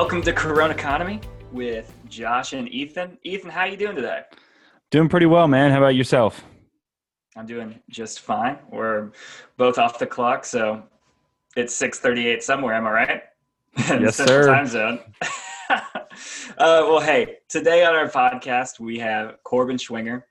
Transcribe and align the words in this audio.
Welcome 0.00 0.22
to 0.22 0.32
Corona 0.32 0.72
Economy 0.72 1.20
with 1.52 1.92
Josh 2.08 2.54
and 2.54 2.66
Ethan. 2.70 3.18
Ethan, 3.22 3.50
how 3.50 3.64
you 3.64 3.76
doing 3.76 3.94
today? 3.94 4.22
Doing 4.90 5.10
pretty 5.10 5.26
well, 5.26 5.46
man. 5.46 5.70
How 5.70 5.76
about 5.76 5.94
yourself? 5.94 6.42
I'm 7.36 7.44
doing 7.44 7.78
just 7.90 8.20
fine. 8.20 8.56
We're 8.70 9.10
both 9.58 9.76
off 9.76 9.98
the 9.98 10.06
clock, 10.06 10.46
so 10.46 10.84
it's 11.54 11.78
6:38 11.78 12.42
somewhere. 12.42 12.72
Am 12.72 12.86
I 12.86 12.90
right? 12.90 13.22
Yes, 14.00 14.16
sir. 14.16 14.46
Time 14.46 14.66
zone. 14.66 15.00
uh, 15.70 15.76
well, 16.56 17.00
hey, 17.00 17.36
today 17.50 17.84
on 17.84 17.94
our 17.94 18.08
podcast 18.08 18.80
we 18.80 18.98
have 19.00 19.36
Corbin 19.44 19.76
Schwinger. 19.76 20.22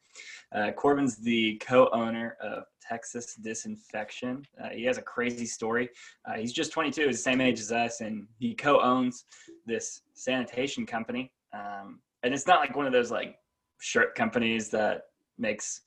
Uh, 0.52 0.72
Corbin's 0.72 1.18
the 1.18 1.58
co-owner 1.58 2.38
of 2.42 2.64
Texas 2.90 3.36
Disinfection. 3.36 4.46
Uh, 4.62 4.70
he 4.70 4.84
has 4.86 4.98
a 4.98 5.02
crazy 5.02 5.46
story. 5.46 5.90
Uh, 6.26 6.34
he's 6.34 6.52
just 6.52 6.72
22, 6.72 7.08
he's 7.08 7.18
the 7.18 7.22
same 7.22 7.42
age 7.42 7.60
as 7.60 7.72
us, 7.72 8.02
and 8.02 8.28
he 8.40 8.56
co-owns 8.56 9.26
this 9.66 10.02
sanitation 10.14 10.86
company. 10.86 11.32
Um, 11.54 12.00
and 12.24 12.34
it's 12.34 12.48
not 12.48 12.60
like 12.60 12.76
one 12.76 12.88
of 12.88 12.92
those 12.94 13.12
like 13.12 13.36
shirt 13.80 14.16
companies 14.16 14.70
that 14.70 15.04
makes 15.38 15.82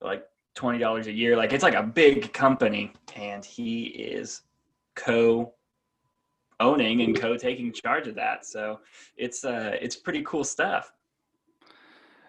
like 0.00 0.24
twenty 0.54 0.78
dollars 0.78 1.06
a 1.06 1.12
year. 1.12 1.36
Like 1.36 1.52
it's 1.52 1.62
like 1.62 1.74
a 1.74 1.82
big 1.82 2.32
company, 2.32 2.92
and 3.16 3.44
he 3.44 3.84
is 3.84 4.42
co 4.94 5.54
owning 6.58 7.00
and 7.00 7.18
co 7.18 7.36
taking 7.36 7.72
charge 7.72 8.06
of 8.06 8.14
that. 8.16 8.44
So 8.44 8.80
it's 9.16 9.44
uh 9.44 9.76
it's 9.80 9.96
pretty 9.96 10.22
cool 10.22 10.44
stuff. 10.44 10.92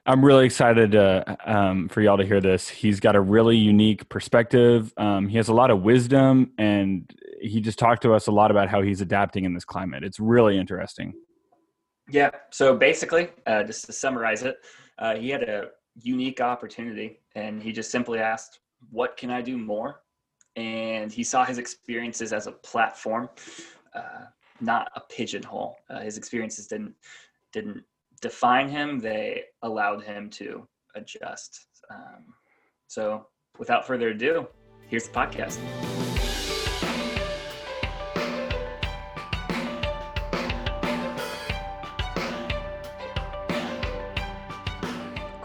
I'm 0.06 0.26
really 0.26 0.46
excited 0.46 0.96
um, 1.46 1.88
for 1.88 2.02
y'all 2.02 2.18
to 2.18 2.26
hear 2.26 2.42
this. 2.42 2.68
He's 2.68 3.00
got 3.00 3.16
a 3.16 3.22
really 3.22 3.56
unique 3.56 4.10
perspective. 4.10 4.94
Um, 4.98 5.28
he 5.28 5.38
has 5.38 5.48
a 5.48 5.54
lot 5.54 5.70
of 5.70 5.84
wisdom, 5.84 6.54
and 6.58 7.08
he 7.40 7.62
just 7.62 7.78
talked 7.78 8.02
to 8.04 8.14
us 8.14 8.26
a 8.26 8.32
lot 8.32 8.50
about 8.50 8.68
how 8.68 8.82
he's 8.82 9.02
adapting 9.02 9.46
in 9.46 9.54
this 9.54 9.64
climate. 9.64 10.04
It's 10.04 10.20
really 10.20 10.58
interesting. 10.58 11.14
Yeah. 12.10 12.32
So 12.50 12.76
basically, 12.76 13.30
uh, 13.46 13.64
just 13.64 13.86
to 13.86 13.94
summarize 13.94 14.42
it, 14.42 14.58
uh, 14.98 15.16
he 15.16 15.30
had 15.30 15.44
a 15.44 15.70
unique 16.02 16.42
opportunity, 16.42 17.20
and 17.36 17.62
he 17.62 17.72
just 17.72 17.92
simply 17.92 18.18
asked, 18.18 18.60
"What 18.90 19.18
can 19.18 19.30
I 19.30 19.42
do 19.42 19.56
more?" 19.56 20.02
And 20.56 21.12
he 21.12 21.24
saw 21.24 21.46
his 21.46 21.60
experiences 21.60 22.34
as 22.34 22.48
a 22.48 22.52
platform, 22.52 23.30
uh, 23.94 24.26
not 24.60 24.92
a 24.96 25.02
pigeonhole. 25.02 25.78
Uh, 25.92 26.00
his 26.00 26.18
experiences 26.18 26.68
didn't 26.68 26.96
didn't 27.54 27.84
define 28.22 28.70
him; 28.70 29.00
they 29.00 29.44
allowed 29.62 30.04
him 30.04 30.30
to 30.32 30.68
adjust. 30.96 31.68
Um, 31.90 32.34
so, 32.88 33.28
without 33.58 33.86
further 33.86 34.10
ado, 34.10 34.48
here's 34.88 35.08
the 35.08 35.14
podcast. 35.14 35.60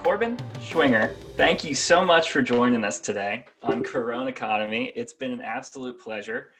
Corbin 0.02 0.36
Schwinger, 0.60 1.16
thank 1.36 1.64
you 1.64 1.74
so 1.74 2.04
much 2.04 2.30
for 2.30 2.40
joining 2.40 2.84
us 2.84 3.00
today 3.00 3.44
on 3.62 3.82
Corona 3.82 4.30
Economy. 4.30 4.92
It's 4.94 5.12
been 5.12 5.32
an 5.32 5.40
absolute 5.40 6.00
pleasure. 6.00 6.52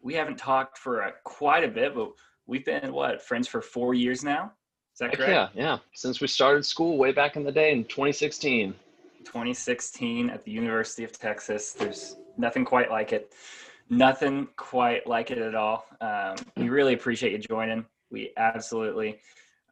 We 0.00 0.14
haven't 0.14 0.38
talked 0.38 0.78
for 0.78 1.00
a, 1.00 1.12
quite 1.22 1.62
a 1.62 1.68
bit, 1.68 1.94
but 1.94 2.12
we've 2.46 2.64
been 2.64 2.92
what 2.92 3.22
friends 3.22 3.46
for 3.48 3.60
four 3.60 3.92
years 3.94 4.24
now. 4.24 4.52
Is 4.96 5.00
that 5.00 5.12
correct? 5.12 5.30
yeah, 5.30 5.48
yeah. 5.54 5.78
Since 5.92 6.22
we 6.22 6.26
started 6.26 6.64
school 6.64 6.96
way 6.96 7.12
back 7.12 7.36
in 7.36 7.44
the 7.44 7.52
day 7.52 7.70
in 7.70 7.84
2016. 7.84 8.74
2016 9.26 10.30
at 10.30 10.42
the 10.42 10.50
University 10.50 11.04
of 11.04 11.12
Texas. 11.12 11.72
There's 11.72 12.16
nothing 12.38 12.64
quite 12.64 12.90
like 12.90 13.12
it. 13.12 13.34
Nothing 13.90 14.48
quite 14.56 15.06
like 15.06 15.30
it 15.30 15.36
at 15.36 15.54
all. 15.54 15.84
Um, 16.00 16.36
we 16.56 16.70
really 16.70 16.94
appreciate 16.94 17.32
you 17.32 17.38
joining. 17.38 17.84
We 18.10 18.32
absolutely 18.38 19.18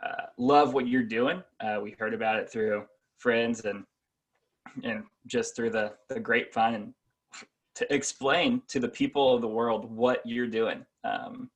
uh, 0.05 0.27
love 0.37 0.75
what 0.75 0.89
you're 0.89 1.03
doing. 1.03 1.43
Uh, 1.59 1.79
we 1.83 1.97
heard 1.99 2.13
about 2.13 2.37
it 2.37 2.51
through 2.51 2.85
friends 3.17 3.65
and 3.65 3.85
and 4.83 5.05
just 5.27 5.57
through 5.57 5.71
the 5.71 5.95
the 6.11 6.21
grapevine 6.21 6.75
and 6.75 6.95
to 7.77 7.95
explain 7.95 8.61
to 8.69 8.79
the 8.79 8.89
people 8.89 9.35
of 9.35 9.41
the 9.41 9.49
world 9.49 9.91
what 9.91 10.21
you're 10.27 10.47
doing 10.47 10.85
um, 11.03 11.51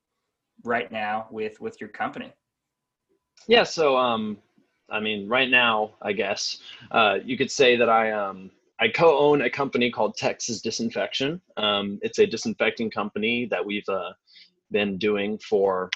right 0.65 0.91
now 0.91 1.27
with 1.31 1.61
with 1.61 1.79
your 1.83 1.91
company. 1.91 2.33
Yeah, 3.47 3.63
so 3.63 3.97
um, 3.97 4.39
I 4.91 5.01
mean, 5.01 5.29
right 5.29 5.51
now, 5.51 5.93
I 6.03 6.13
guess 6.13 6.59
uh, 6.91 7.19
you 7.25 7.37
could 7.37 7.51
say 7.51 7.77
that 7.77 7.89
I 7.89 8.13
um, 8.13 8.51
I 8.81 8.89
co-own 8.89 9.43
a 9.43 9.51
company 9.51 9.91
called 9.91 10.17
Texas 10.17 10.61
Disinfection. 10.61 11.41
Um, 11.57 11.99
it's 12.03 12.19
a 12.19 12.27
disinfecting 12.27 12.91
company 12.91 13.47
that 13.47 13.65
we've 13.65 13.89
uh, 13.89 14.13
been 14.71 14.99
doing 14.99 15.39
for 15.39 15.91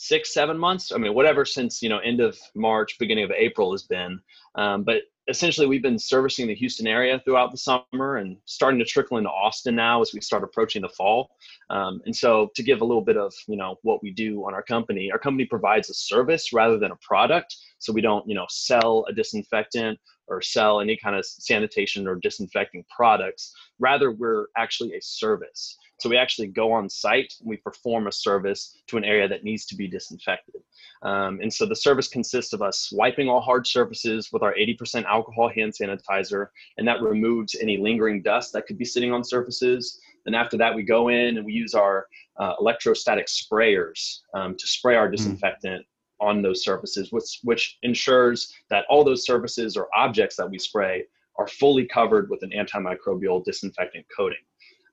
six, 0.00 0.32
seven 0.32 0.56
months. 0.56 0.92
I 0.92 0.96
mean, 0.96 1.14
whatever 1.14 1.44
since 1.44 1.82
you 1.82 1.88
know 1.88 1.98
end 1.98 2.20
of 2.20 2.38
March, 2.54 2.96
beginning 2.98 3.24
of 3.24 3.30
April 3.30 3.72
has 3.72 3.82
been. 3.82 4.18
Um, 4.54 4.82
but 4.82 5.02
essentially, 5.28 5.66
we've 5.66 5.82
been 5.82 5.98
servicing 5.98 6.46
the 6.46 6.54
Houston 6.54 6.86
area 6.86 7.20
throughout 7.24 7.52
the 7.52 7.58
summer 7.58 8.16
and 8.16 8.36
starting 8.46 8.78
to 8.78 8.84
trickle 8.84 9.18
into 9.18 9.28
Austin 9.28 9.76
now 9.76 10.00
as 10.00 10.12
we 10.14 10.20
start 10.20 10.42
approaching 10.42 10.82
the 10.82 10.88
fall. 10.88 11.30
Um, 11.68 12.00
and 12.06 12.16
so, 12.16 12.48
to 12.56 12.62
give 12.62 12.80
a 12.80 12.84
little 12.84 13.04
bit 13.04 13.18
of 13.18 13.32
you 13.46 13.56
know 13.56 13.76
what 13.82 14.02
we 14.02 14.10
do 14.10 14.46
on 14.46 14.54
our 14.54 14.62
company, 14.62 15.10
our 15.12 15.18
company 15.18 15.44
provides 15.44 15.90
a 15.90 15.94
service 15.94 16.52
rather 16.52 16.78
than 16.78 16.92
a 16.92 16.96
product. 16.96 17.54
So 17.78 17.92
we 17.92 18.00
don't 18.00 18.26
you 18.26 18.34
know 18.34 18.46
sell 18.48 19.04
a 19.08 19.12
disinfectant 19.12 19.98
or 20.28 20.40
sell 20.40 20.80
any 20.80 20.96
kind 20.96 21.16
of 21.16 21.26
sanitation 21.26 22.06
or 22.06 22.14
disinfecting 22.14 22.84
products. 22.94 23.52
Rather, 23.78 24.12
we're 24.12 24.46
actually 24.56 24.94
a 24.94 25.02
service. 25.02 25.76
So 26.00 26.08
we 26.08 26.16
actually 26.16 26.48
go 26.48 26.72
on 26.72 26.88
site 26.88 27.34
and 27.40 27.48
we 27.48 27.58
perform 27.58 28.06
a 28.06 28.12
service 28.12 28.78
to 28.86 28.96
an 28.96 29.04
area 29.04 29.28
that 29.28 29.44
needs 29.44 29.66
to 29.66 29.76
be 29.76 29.86
disinfected. 29.86 30.62
Um, 31.02 31.40
and 31.42 31.52
so 31.52 31.66
the 31.66 31.76
service 31.76 32.08
consists 32.08 32.52
of 32.52 32.62
us 32.62 32.90
wiping 32.92 33.28
all 33.28 33.40
hard 33.40 33.66
surfaces 33.66 34.30
with 34.32 34.42
our 34.42 34.54
80% 34.54 35.04
alcohol 35.04 35.50
hand 35.50 35.74
sanitizer, 35.78 36.48
and 36.78 36.88
that 36.88 37.02
removes 37.02 37.54
any 37.54 37.76
lingering 37.76 38.22
dust 38.22 38.52
that 38.54 38.66
could 38.66 38.78
be 38.78 38.84
sitting 38.84 39.12
on 39.12 39.22
surfaces. 39.22 40.00
Then 40.24 40.34
after 40.34 40.56
that, 40.56 40.74
we 40.74 40.82
go 40.82 41.08
in 41.08 41.36
and 41.36 41.44
we 41.44 41.52
use 41.52 41.74
our 41.74 42.06
uh, 42.38 42.54
electrostatic 42.58 43.26
sprayers 43.26 44.20
um, 44.34 44.56
to 44.56 44.66
spray 44.66 44.96
our 44.96 45.10
disinfectant 45.10 45.82
mm. 45.82 46.26
on 46.26 46.40
those 46.40 46.64
surfaces, 46.64 47.12
which, 47.12 47.40
which 47.42 47.78
ensures 47.82 48.54
that 48.70 48.84
all 48.88 49.04
those 49.04 49.24
surfaces 49.24 49.76
or 49.76 49.88
objects 49.94 50.36
that 50.36 50.50
we 50.50 50.58
spray 50.58 51.04
are 51.36 51.46
fully 51.46 51.86
covered 51.86 52.28
with 52.28 52.42
an 52.42 52.50
antimicrobial 52.50 53.44
disinfectant 53.44 54.04
coating. 54.14 54.38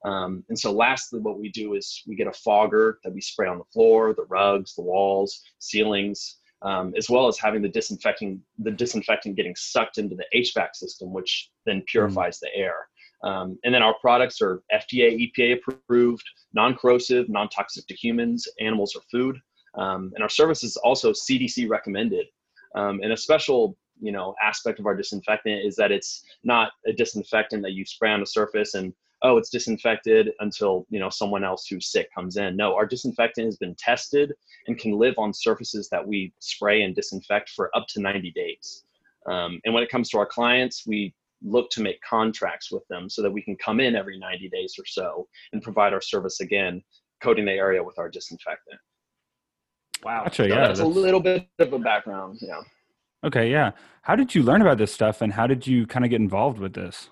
Um, 0.06 0.44
and 0.50 0.58
so 0.58 0.72
lastly, 0.72 1.20
what 1.20 1.40
we 1.40 1.50
do 1.50 1.74
is 1.74 2.04
we 2.08 2.16
get 2.16 2.28
a 2.28 2.34
fogger 2.34 3.00
that 3.04 3.14
we 3.14 3.22
spray 3.22 3.48
on 3.48 3.58
the 3.58 3.64
floor, 3.74 4.14
the 4.14 4.26
rugs, 4.26 4.76
the 4.76 4.82
walls, 4.82 5.42
ceilings, 5.60 6.38
um, 6.62 6.94
as 6.98 7.10
well 7.10 7.28
as 7.28 7.38
having 7.38 7.62
the 7.62 7.70
disinfecting, 7.70 8.42
the 8.60 8.72
disinfectant 8.72 9.36
getting 9.36 9.56
sucked 9.56 9.98
into 9.98 10.16
the 10.16 10.26
HVAC 10.36 10.76
system, 10.76 11.14
which 11.14 11.50
then 11.66 11.84
purifies 11.88 12.40
the 12.40 12.54
air. 12.56 12.88
Um, 13.24 13.58
and 13.64 13.74
then 13.74 13.82
our 13.82 13.96
products 14.00 14.42
are 14.42 14.62
FDA, 14.72 15.32
EPA 15.32 15.60
approved, 15.68 16.24
non-corrosive, 16.54 17.30
non-toxic 17.30 17.88
to 17.88 17.96
humans, 17.96 18.48
animals, 18.60 18.96
or 18.96 19.02
food. 19.12 19.38
Um, 19.76 20.12
and 20.16 20.24
our 20.24 20.30
service 20.30 20.64
is 20.64 20.78
also 20.78 21.12
CDC 21.12 21.70
recommended. 21.70 22.28
Um, 22.76 23.00
and 23.02 23.12
a 23.12 23.18
special 23.18 23.78
you 24.00 24.12
know 24.12 24.36
aspect 24.44 24.80
of 24.80 24.86
our 24.86 24.96
disinfectant 24.96 25.66
is 25.66 25.76
that 25.76 25.92
it's 25.92 26.24
not 26.44 26.72
a 26.86 26.94
disinfectant 26.94 27.64
that 27.64 27.74
you 27.74 27.86
spray 27.86 28.12
on 28.12 28.22
a 28.22 28.26
surface 28.26 28.74
and 28.76 28.94
oh 29.24 29.38
it's 29.38 29.50
disinfected 29.50 30.32
until 30.40 30.86
you 30.90 31.00
know 31.00 31.10
someone 31.10 31.44
else 31.44 31.68
who's 31.68 31.92
sick 31.92 32.14
comes 32.14 32.38
in. 32.38 32.56
No 32.56 32.76
our 32.76 32.86
disinfectant 32.86 33.46
has 33.46 33.58
been 33.58 33.76
tested 33.76 34.34
and 34.68 34.78
can 34.78 34.98
live 34.98 35.16
on 35.18 35.34
surfaces 35.34 35.90
that 35.90 36.06
we 36.06 36.34
spray 36.40 36.84
and 36.84 36.96
disinfect 36.96 37.50
for 37.50 37.76
up 37.76 37.88
to 37.90 38.02
90 38.02 38.32
days. 38.32 38.84
Um, 39.26 39.60
and 39.66 39.74
when 39.74 39.84
it 39.84 39.90
comes 39.90 40.10
to 40.10 40.18
our 40.18 40.26
clients 40.26 40.86
we 40.86 41.14
look 41.44 41.70
to 41.70 41.82
make 41.82 42.02
contracts 42.02 42.72
with 42.72 42.88
them 42.88 43.10
so 43.10 43.22
that 43.22 43.32
we 43.32 43.42
can 43.42 43.56
come 43.58 43.80
in 43.80 43.96
every 43.96 44.18
90 44.18 44.50
days 44.50 44.76
or 44.80 44.86
so 44.86 45.28
and 45.54 45.62
provide 45.62 45.94
our 45.94 46.02
service 46.02 46.40
again 46.40 46.82
coating 47.22 47.46
the 47.46 47.52
area 47.52 47.84
with 47.84 48.00
our 48.00 48.10
disinfectant. 48.10 48.80
Wow. 50.04 50.24
Gotcha, 50.24 50.36
so 50.36 50.44
yeah 50.44 50.56
that's, 50.68 50.80
that's 50.80 50.82
a 50.82 50.86
little 50.86 51.20
bit 51.20 51.48
of 51.60 51.74
a 51.74 51.80
background 51.80 52.40
yeah. 52.42 52.62
Okay 53.24 53.52
yeah. 53.52 53.72
How 54.04 54.16
did 54.16 54.34
you 54.34 54.44
learn 54.44 54.62
about 54.62 54.78
this 54.78 54.94
stuff 54.94 55.22
and 55.22 55.34
how 55.34 55.48
did 55.48 55.66
you 55.68 55.86
kind 55.86 56.06
of 56.06 56.12
get 56.12 56.22
involved 56.22 56.60
with 56.60 56.74
this 56.74 57.10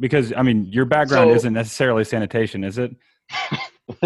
because 0.00 0.32
I 0.36 0.42
mean, 0.42 0.66
your 0.66 0.84
background 0.84 1.30
So- 1.30 1.36
isn't 1.36 1.52
necessarily 1.52 2.04
sanitation, 2.04 2.64
is 2.64 2.78
it? 2.78 2.94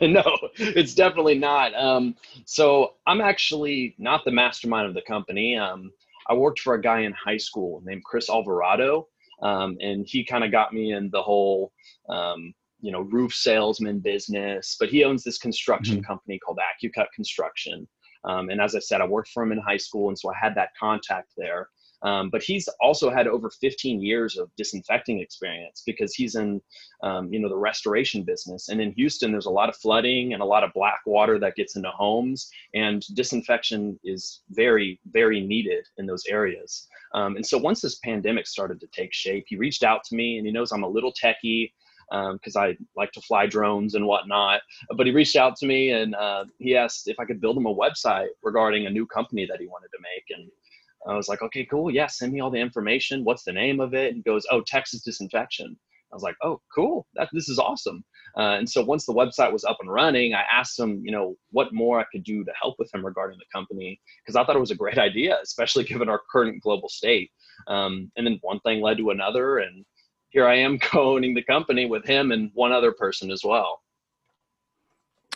no, 0.00 0.22
it's 0.58 0.94
definitely 0.94 1.38
not. 1.38 1.74
Um, 1.74 2.14
so 2.46 2.94
I'm 3.06 3.20
actually 3.20 3.94
not 3.98 4.24
the 4.24 4.30
mastermind 4.30 4.88
of 4.88 4.94
the 4.94 5.02
company. 5.02 5.56
Um, 5.56 5.92
I 6.28 6.34
worked 6.34 6.60
for 6.60 6.74
a 6.74 6.80
guy 6.80 7.00
in 7.00 7.12
high 7.12 7.36
school 7.36 7.82
named 7.84 8.02
Chris 8.04 8.30
Alvarado, 8.30 9.08
um, 9.42 9.76
and 9.80 10.06
he 10.08 10.24
kind 10.24 10.44
of 10.44 10.50
got 10.50 10.72
me 10.72 10.92
in 10.92 11.10
the 11.10 11.20
whole, 11.22 11.72
um, 12.08 12.54
you 12.80 12.92
know, 12.92 13.00
roof 13.00 13.34
salesman 13.34 14.00
business. 14.00 14.76
But 14.80 14.88
he 14.88 15.04
owns 15.04 15.22
this 15.22 15.38
construction 15.38 16.02
company 16.02 16.38
called 16.38 16.58
AccuCut 16.58 17.06
Construction. 17.14 17.86
Um, 18.24 18.48
and 18.48 18.60
as 18.60 18.74
I 18.74 18.78
said, 18.78 19.02
I 19.02 19.06
worked 19.06 19.28
for 19.28 19.42
him 19.42 19.52
in 19.52 19.58
high 19.58 19.76
school, 19.76 20.08
and 20.08 20.18
so 20.18 20.30
I 20.30 20.34
had 20.40 20.54
that 20.54 20.70
contact 20.80 21.32
there. 21.36 21.68
Um, 22.04 22.28
but 22.30 22.42
he's 22.42 22.68
also 22.80 23.10
had 23.10 23.26
over 23.26 23.50
15 23.50 24.02
years 24.02 24.36
of 24.36 24.50
disinfecting 24.56 25.20
experience 25.20 25.82
because 25.86 26.14
he's 26.14 26.34
in, 26.34 26.60
um, 27.02 27.32
you 27.32 27.40
know, 27.40 27.48
the 27.48 27.56
restoration 27.56 28.22
business. 28.22 28.68
And 28.68 28.80
in 28.80 28.92
Houston, 28.92 29.32
there's 29.32 29.46
a 29.46 29.50
lot 29.50 29.70
of 29.70 29.76
flooding 29.76 30.34
and 30.34 30.42
a 30.42 30.46
lot 30.46 30.64
of 30.64 30.72
black 30.74 31.00
water 31.06 31.38
that 31.38 31.56
gets 31.56 31.76
into 31.76 31.90
homes, 31.90 32.50
and 32.74 33.02
disinfection 33.14 33.98
is 34.04 34.42
very, 34.50 35.00
very 35.12 35.40
needed 35.40 35.86
in 35.96 36.06
those 36.06 36.24
areas. 36.28 36.86
Um, 37.14 37.36
and 37.36 37.46
so 37.46 37.56
once 37.56 37.80
this 37.80 37.98
pandemic 38.04 38.46
started 38.46 38.80
to 38.80 38.86
take 38.88 39.14
shape, 39.14 39.44
he 39.48 39.56
reached 39.56 39.82
out 39.82 40.04
to 40.04 40.14
me, 40.14 40.36
and 40.36 40.46
he 40.46 40.52
knows 40.52 40.72
I'm 40.72 40.82
a 40.82 40.88
little 40.88 41.12
techie 41.12 41.70
because 42.10 42.56
um, 42.56 42.62
I 42.62 42.76
like 42.96 43.12
to 43.12 43.20
fly 43.22 43.46
drones 43.46 43.94
and 43.94 44.06
whatnot. 44.06 44.60
But 44.96 45.06
he 45.06 45.12
reached 45.12 45.36
out 45.36 45.56
to 45.56 45.66
me 45.66 45.90
and 45.90 46.14
uh, 46.14 46.44
he 46.58 46.76
asked 46.76 47.08
if 47.08 47.18
I 47.18 47.24
could 47.24 47.40
build 47.40 47.56
him 47.56 47.66
a 47.66 47.74
website 47.74 48.28
regarding 48.42 48.86
a 48.86 48.90
new 48.90 49.06
company 49.06 49.46
that 49.46 49.60
he 49.60 49.66
wanted 49.66 49.88
to 49.88 50.02
make. 50.02 50.38
And 50.38 50.50
I 51.06 51.16
was 51.16 51.28
like, 51.28 51.42
okay, 51.42 51.64
cool. 51.66 51.90
Yeah, 51.90 52.06
send 52.06 52.32
me 52.32 52.40
all 52.40 52.50
the 52.50 52.58
information. 52.58 53.24
What's 53.24 53.44
the 53.44 53.52
name 53.52 53.80
of 53.80 53.94
it? 53.94 54.08
And 54.08 54.16
he 54.16 54.22
goes, 54.22 54.46
oh, 54.50 54.62
Texas 54.62 55.02
Disinfection. 55.02 55.76
I 56.12 56.16
was 56.16 56.22
like, 56.22 56.36
oh, 56.42 56.60
cool. 56.72 57.06
That 57.14 57.28
this 57.32 57.48
is 57.48 57.58
awesome. 57.58 58.04
Uh, 58.36 58.56
and 58.58 58.70
so 58.70 58.84
once 58.84 59.04
the 59.04 59.12
website 59.12 59.52
was 59.52 59.64
up 59.64 59.78
and 59.80 59.92
running, 59.92 60.32
I 60.32 60.42
asked 60.50 60.78
him, 60.78 61.02
you 61.04 61.10
know, 61.10 61.34
what 61.50 61.74
more 61.74 61.98
I 61.98 62.04
could 62.12 62.22
do 62.22 62.44
to 62.44 62.52
help 62.60 62.76
with 62.78 62.88
him 62.94 63.04
regarding 63.04 63.36
the 63.38 63.44
company 63.52 64.00
because 64.24 64.36
I 64.36 64.44
thought 64.44 64.54
it 64.56 64.60
was 64.60 64.70
a 64.70 64.76
great 64.76 64.98
idea, 65.10 65.38
especially 65.42 65.84
given 65.84 66.08
our 66.08 66.20
current 66.30 66.62
global 66.62 66.88
state. 66.88 67.30
Um, 67.66 68.12
and 68.16 68.26
then 68.26 68.38
one 68.42 68.60
thing 68.60 68.80
led 68.80 68.98
to 68.98 69.10
another, 69.10 69.58
and 69.58 69.84
here 70.30 70.46
I 70.46 70.54
am 70.54 70.78
co-owning 70.92 71.34
the 71.34 71.42
company 71.42 71.86
with 71.86 72.04
him 72.04 72.30
and 72.30 72.50
one 72.54 72.72
other 72.72 72.92
person 72.92 73.30
as 73.30 73.42
well. 73.44 73.80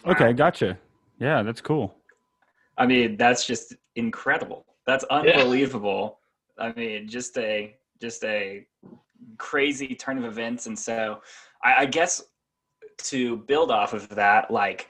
Okay, 0.07 0.33
gotcha. 0.33 0.79
Yeah, 1.19 1.43
that's 1.43 1.61
cool. 1.61 1.97
I 2.77 2.87
mean, 2.87 3.17
that's 3.17 3.45
just 3.45 3.75
incredible. 3.97 4.65
That's 4.89 5.05
unbelievable. 5.05 6.19
Yeah. 6.57 6.65
I 6.65 6.73
mean, 6.73 7.09
just 7.09 7.37
a 7.37 7.77
just 8.01 8.25
a 8.25 8.67
crazy 9.37 9.95
turn 9.95 10.17
of 10.17 10.25
events, 10.25 10.67
and 10.67 10.79
so 10.79 11.21
I, 11.63 11.83
I 11.83 11.87
guess 11.87 12.23
to 12.97 13.37
build 13.37 13.71
off 13.71 13.93
of 13.93 14.09
that, 14.09 14.51
like 14.51 14.89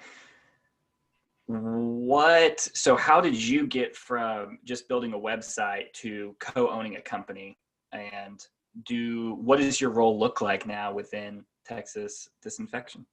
what 1.47 2.61
so 2.61 2.95
how 2.95 3.21
did 3.21 3.35
you 3.35 3.67
get 3.67 3.97
from 3.97 4.61
just 4.65 4.87
building 4.87 5.15
a 5.15 5.19
website 5.19 5.93
to 5.95 6.37
co-owning 6.39 6.95
a 6.95 7.00
company 7.00 7.59
and 7.91 8.47
do 8.87 9.35
what 9.43 9.59
does 9.59 9.81
your 9.81 9.91
role 9.91 10.17
look 10.17 10.41
like 10.41 10.65
now 10.65 10.93
within 10.93 11.45
Texas 11.67 12.29
disinfection? 12.41 13.05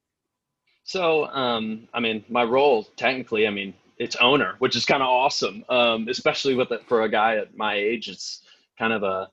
So, 0.84 1.26
um, 1.30 1.88
I 1.92 1.98
mean, 1.98 2.24
my 2.28 2.44
role 2.44 2.84
technically, 2.96 3.48
I 3.48 3.50
mean, 3.50 3.74
it's 3.98 4.16
owner, 4.16 4.56
which 4.58 4.76
is 4.76 4.84
kind 4.84 5.02
of 5.02 5.08
awesome, 5.08 5.64
um, 5.68 6.08
especially 6.08 6.54
with 6.54 6.70
it 6.70 6.86
for 6.86 7.02
a 7.02 7.08
guy 7.08 7.36
at 7.36 7.56
my 7.56 7.74
age. 7.74 8.08
It's 8.08 8.42
kind 8.78 8.92
of 8.92 9.02
a 9.02 9.28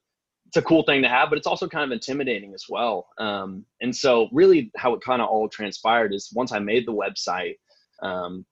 it's 0.47 0.57
a 0.57 0.61
cool 0.61 0.83
thing 0.83 1.01
to 1.01 1.09
have, 1.09 1.29
but 1.29 1.37
it's 1.39 1.47
also 1.47 1.67
kind 1.67 1.83
of 1.83 1.91
intimidating 1.91 2.53
as 2.53 2.65
well. 2.69 3.07
Um, 3.17 3.65
and 3.81 3.95
so, 3.95 4.29
really, 4.31 4.71
how 4.77 4.93
it 4.93 5.01
kind 5.01 5.21
of 5.21 5.27
all 5.27 5.49
transpired 5.49 6.13
is 6.13 6.29
once 6.33 6.51
I 6.51 6.59
made 6.59 6.85
the 6.85 6.93
website, 6.93 7.55
because 7.99 8.27
um, 8.27 8.45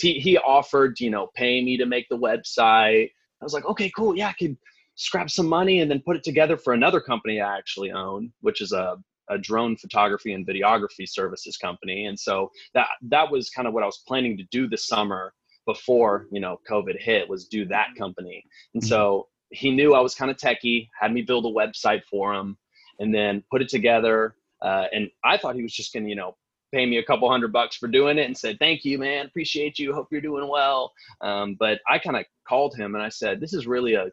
he 0.00 0.20
he 0.20 0.38
offered, 0.38 1.00
you 1.00 1.10
know, 1.10 1.30
paying 1.34 1.64
me 1.64 1.76
to 1.78 1.86
make 1.86 2.08
the 2.08 2.18
website. 2.18 3.10
I 3.40 3.44
was 3.44 3.54
like, 3.54 3.66
okay, 3.66 3.90
cool, 3.96 4.16
yeah, 4.16 4.28
I 4.28 4.34
could 4.34 4.56
scrap 4.94 5.30
some 5.30 5.48
money 5.48 5.80
and 5.80 5.90
then 5.90 6.00
put 6.06 6.16
it 6.16 6.22
together 6.22 6.56
for 6.56 6.74
another 6.74 7.00
company 7.00 7.40
I 7.40 7.58
actually 7.58 7.90
own, 7.90 8.32
which 8.42 8.60
is 8.60 8.70
a, 8.70 8.96
a 9.28 9.36
drone 9.36 9.76
photography 9.76 10.34
and 10.34 10.46
videography 10.46 11.08
services 11.08 11.56
company. 11.56 12.06
And 12.06 12.18
so 12.18 12.52
that 12.74 12.86
that 13.08 13.32
was 13.32 13.50
kind 13.50 13.66
of 13.66 13.74
what 13.74 13.82
I 13.82 13.86
was 13.86 14.02
planning 14.06 14.36
to 14.36 14.44
do 14.52 14.68
this 14.68 14.86
summer 14.86 15.34
before 15.72 16.26
you 16.30 16.40
know 16.40 16.60
COVID 16.68 17.00
hit 17.00 17.28
was 17.28 17.46
do 17.46 17.64
that 17.66 17.88
company. 17.96 18.44
And 18.74 18.84
so 18.84 19.28
mm-hmm. 19.52 19.56
he 19.56 19.70
knew 19.70 19.94
I 19.94 20.00
was 20.00 20.14
kind 20.14 20.30
of 20.30 20.36
techie, 20.36 20.88
had 20.98 21.12
me 21.12 21.22
build 21.22 21.46
a 21.46 21.48
website 21.48 22.02
for 22.10 22.34
him, 22.34 22.56
and 22.98 23.14
then 23.14 23.42
put 23.50 23.62
it 23.62 23.68
together. 23.68 24.36
Uh, 24.60 24.84
and 24.92 25.10
I 25.24 25.36
thought 25.36 25.56
he 25.56 25.62
was 25.62 25.72
just 25.72 25.92
gonna 25.92 26.08
you 26.08 26.16
know 26.16 26.36
pay 26.72 26.86
me 26.86 26.98
a 26.98 27.04
couple 27.04 27.30
hundred 27.30 27.52
bucks 27.52 27.76
for 27.76 27.86
doing 27.86 28.18
it 28.18 28.24
and 28.24 28.36
said 28.36 28.56
thank 28.58 28.82
you 28.82 28.96
man 28.98 29.26
appreciate 29.26 29.78
you 29.78 29.92
hope 29.92 30.08
you're 30.10 30.22
doing 30.22 30.48
well 30.48 30.90
um, 31.20 31.54
but 31.60 31.78
i 31.86 31.98
kind 31.98 32.16
of 32.16 32.24
called 32.48 32.74
him 32.74 32.94
and 32.94 33.04
i 33.04 33.10
said 33.10 33.42
this 33.42 33.52
is 33.52 33.66
really 33.66 33.92
a 33.92 34.06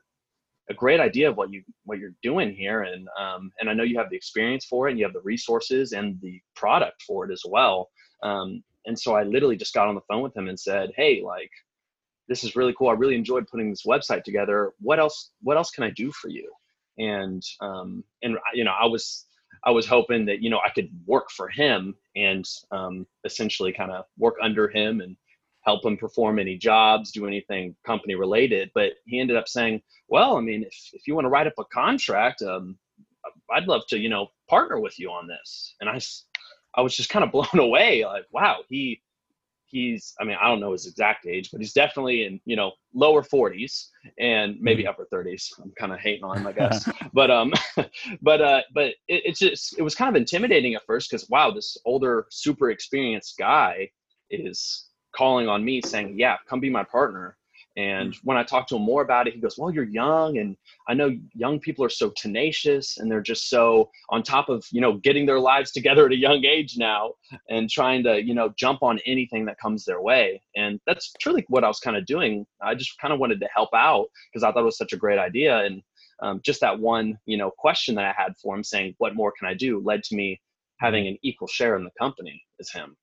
a 0.70 0.74
great 0.74 1.00
idea 1.00 1.30
of 1.30 1.36
what 1.36 1.52
you 1.52 1.64
what 1.86 2.00
you're 2.00 2.16
doing 2.22 2.54
here 2.54 2.84
and 2.84 3.08
um, 3.20 3.52
and 3.60 3.70
I 3.70 3.74
know 3.74 3.84
you 3.84 3.98
have 3.98 4.10
the 4.10 4.16
experience 4.16 4.66
for 4.66 4.88
it 4.88 4.92
and 4.92 5.00
you 5.00 5.06
have 5.06 5.14
the 5.14 5.22
resources 5.22 5.94
and 5.94 6.20
the 6.22 6.40
product 6.56 7.02
for 7.04 7.26
it 7.26 7.34
as 7.34 7.42
well 7.48 7.90
um, 8.24 8.64
and 8.86 8.98
so 8.98 9.16
I 9.16 9.24
literally 9.24 9.58
just 9.58 9.74
got 9.74 9.88
on 9.88 9.96
the 9.96 10.02
phone 10.02 10.22
with 10.22 10.36
him 10.36 10.50
and 10.50 10.60
said 10.60 10.92
hey 10.96 11.22
like 11.24 11.52
this 12.28 12.44
is 12.44 12.56
really 12.56 12.74
cool 12.78 12.90
I 12.90 12.94
really 12.94 13.16
enjoyed 13.16 13.48
putting 13.48 13.70
this 13.70 13.86
website 13.86 14.24
together 14.24 14.74
what 14.80 15.00
else 15.00 15.32
what 15.42 15.58
else 15.58 15.72
can 15.72 15.84
I 15.84 15.90
do 15.92 16.12
for 16.12 16.30
you 16.30 16.52
and 16.98 17.42
um, 17.62 18.04
and 18.24 18.38
you 18.54 18.64
know 18.64 18.74
I 18.80 18.86
was 18.86 19.26
I 19.66 19.72
was 19.72 19.86
hoping 19.86 20.26
that 20.26 20.42
you 20.42 20.50
know 20.50 20.60
I 20.66 20.70
could 20.70 20.90
work 21.06 21.32
for 21.32 21.50
him 21.50 21.96
and 22.16 22.46
um, 22.72 23.06
essentially 23.26 23.74
kind 23.74 23.92
of 23.92 24.06
work 24.18 24.36
under 24.42 24.70
him 24.70 25.02
and 25.02 25.16
help 25.64 25.86
him 25.86 25.98
perform 25.98 26.40
any 26.40 26.58
jobs, 26.58 27.12
do 27.12 27.28
anything 27.28 27.76
company 27.86 28.16
related. 28.16 28.72
But 28.74 28.94
he 29.06 29.20
ended 29.20 29.38
up 29.38 29.48
saying, 29.48 29.82
well, 30.08 30.38
I 30.38 30.42
mean, 30.42 30.64
if, 30.64 30.90
if 30.94 31.08
you 31.08 31.16
want 31.16 31.26
to 31.26 31.30
write 31.30 31.48
up 31.48 31.54
a 31.60 31.66
contract, 31.66 32.42
um, 32.42 32.78
I'd 33.52 33.68
love 33.68 33.82
to, 33.90 34.00
you 34.00 34.10
know, 34.10 34.28
partner 34.50 34.80
with 34.80 34.98
you 34.98 35.10
on 35.10 35.28
this. 35.28 35.76
And 35.82 35.90
I, 35.90 36.00
I 36.80 36.82
was 36.82 36.96
just 36.96 37.10
kind 37.10 37.24
of 37.24 37.32
blown 37.32 37.48
away. 37.60 38.06
Like, 38.06 38.26
wow, 38.32 38.58
he, 38.70 39.02
he's, 39.66 40.14
I 40.20 40.24
mean, 40.24 40.38
I 40.42 40.48
don't 40.48 40.60
know 40.60 40.72
his 40.72 40.88
exact 40.88 41.28
age, 41.28 41.52
but 41.52 41.60
he's 41.60 41.74
definitely 41.74 42.24
in, 42.24 42.40
you 42.46 42.56
know, 42.56 42.72
lower 42.94 43.22
forties 43.22 43.90
and 44.18 44.56
maybe 44.62 44.84
mm-hmm. 44.84 44.90
upper 44.90 45.06
thirties. 45.12 45.52
I'm 45.62 45.74
kind 45.78 45.92
of 45.92 46.00
hating 46.00 46.24
on 46.24 46.38
him, 46.38 46.48
I 46.48 46.52
guess. 46.60 46.90
but, 47.14 47.30
um, 47.30 47.54
but, 48.22 48.42
uh, 48.42 48.62
but 48.74 48.88
it, 49.08 49.24
it's 49.26 49.40
just, 49.40 49.78
it 49.78 49.82
was 49.82 49.94
kind 49.94 50.10
of 50.10 50.20
intimidating 50.20 50.76
at 50.76 50.86
first 50.86 51.12
because 51.12 51.30
wow, 51.30 51.52
this 51.52 51.78
older, 51.86 52.26
super 52.32 52.72
experienced 52.72 53.38
guy 53.38 53.90
is 54.30 54.90
calling 55.12 55.48
on 55.48 55.64
me 55.64 55.82
saying, 55.82 56.18
"Yeah, 56.18 56.38
come 56.48 56.60
be 56.60 56.70
my 56.70 56.84
partner." 56.84 57.38
And 57.78 58.16
when 58.24 58.38
I 58.38 58.44
talked 58.44 58.70
to 58.70 58.76
him 58.76 58.82
more 58.82 59.02
about 59.02 59.28
it, 59.28 59.34
he 59.34 59.40
goes, 59.40 59.58
"Well, 59.58 59.72
you're 59.72 59.84
young, 59.84 60.38
and 60.38 60.58
I 60.88 60.94
know 60.94 61.16
young 61.34 61.60
people 61.60 61.86
are 61.86 61.90
so 61.90 62.12
tenacious, 62.18 62.98
and 62.98 63.10
they're 63.10 63.22
just 63.22 63.50
so 63.50 63.90
on 64.10 64.24
top 64.24 64.50
of 64.50 64.66
you 64.72 64.82
know 64.82 64.94
getting 64.94 65.26
their 65.26 65.40
lives 65.40 65.72
together 65.72 66.06
at 66.06 66.12
a 66.12 66.18
young 66.18 66.44
age 66.46 66.78
now, 66.78 67.14
and 67.50 67.70
trying 67.70 68.04
to 68.04 68.22
you 68.24 68.34
know 68.34 68.50
jump 68.58 68.84
on 68.84 69.00
anything 69.06 69.46
that 69.46 69.60
comes 69.60 69.86
their 69.86 70.02
way." 70.02 70.42
And 70.56 70.80
that's 70.88 71.14
truly 71.20 71.46
what 71.48 71.64
I 71.64 71.68
was 71.68 71.80
kind 71.80 71.96
of 71.96 72.06
doing. 72.06 72.46
I 72.62 72.76
just 72.76 72.98
kind 73.00 73.14
of 73.14 73.20
wanted 73.20 73.40
to 73.42 73.50
help 73.54 73.70
out 73.74 74.08
because 74.32 74.44
I 74.44 74.52
thought 74.52 74.62
it 74.62 74.66
was 74.66 74.78
such 74.78 74.94
a 74.94 74.98
great 74.98 75.20
idea, 75.20 75.60
and 75.60 75.82
um, 76.22 76.42
just 76.44 76.62
that 76.62 76.80
one 76.80 77.18
you 77.26 77.38
know 77.38 77.52
question 77.58 77.96
that 77.96 78.06
I 78.06 78.22
had 78.22 78.34
for 78.42 78.56
him, 78.56 78.64
saying, 78.64 78.96
"What 78.98 79.16
more 79.16 79.32
can 79.38 79.48
I 79.48 79.54
do?" 79.54 79.82
led 79.84 80.04
to 80.04 80.16
me 80.16 80.42
having 80.80 81.08
an 81.08 81.18
equal 81.24 81.48
share 81.48 81.76
in 81.76 81.84
the 81.84 81.92
company 82.00 82.42
as 82.60 82.72
him 82.72 82.96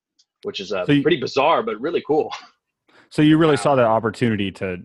which 0.42 0.61
is 0.61 0.73
uh, 0.73 0.87
so 0.87 0.92
you, 0.92 1.02
pretty 1.02 1.18
bizarre, 1.18 1.62
but 1.62 1.80
really 1.80 2.02
cool. 2.06 2.32
So 3.10 3.22
you 3.22 3.38
really 3.38 3.52
wow. 3.52 3.62
saw 3.62 3.75
the 3.75 3.84
opportunity 3.84 4.50
to 4.52 4.78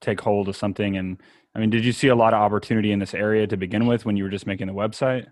take 0.00 0.20
hold 0.20 0.48
of 0.48 0.56
something. 0.56 0.96
And 0.96 1.20
I 1.54 1.58
mean, 1.58 1.70
did 1.70 1.84
you 1.84 1.92
see 1.92 2.08
a 2.08 2.14
lot 2.14 2.34
of 2.34 2.40
opportunity 2.40 2.92
in 2.92 2.98
this 2.98 3.14
area 3.14 3.46
to 3.46 3.56
begin 3.56 3.86
with 3.86 4.04
when 4.04 4.16
you 4.16 4.24
were 4.24 4.30
just 4.30 4.46
making 4.46 4.66
the 4.66 4.72
website? 4.72 5.26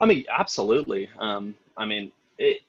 I 0.00 0.06
mean, 0.06 0.24
absolutely. 0.30 1.08
Um, 1.18 1.54
I 1.76 1.84
mean, 1.84 2.10
it, 2.38 2.60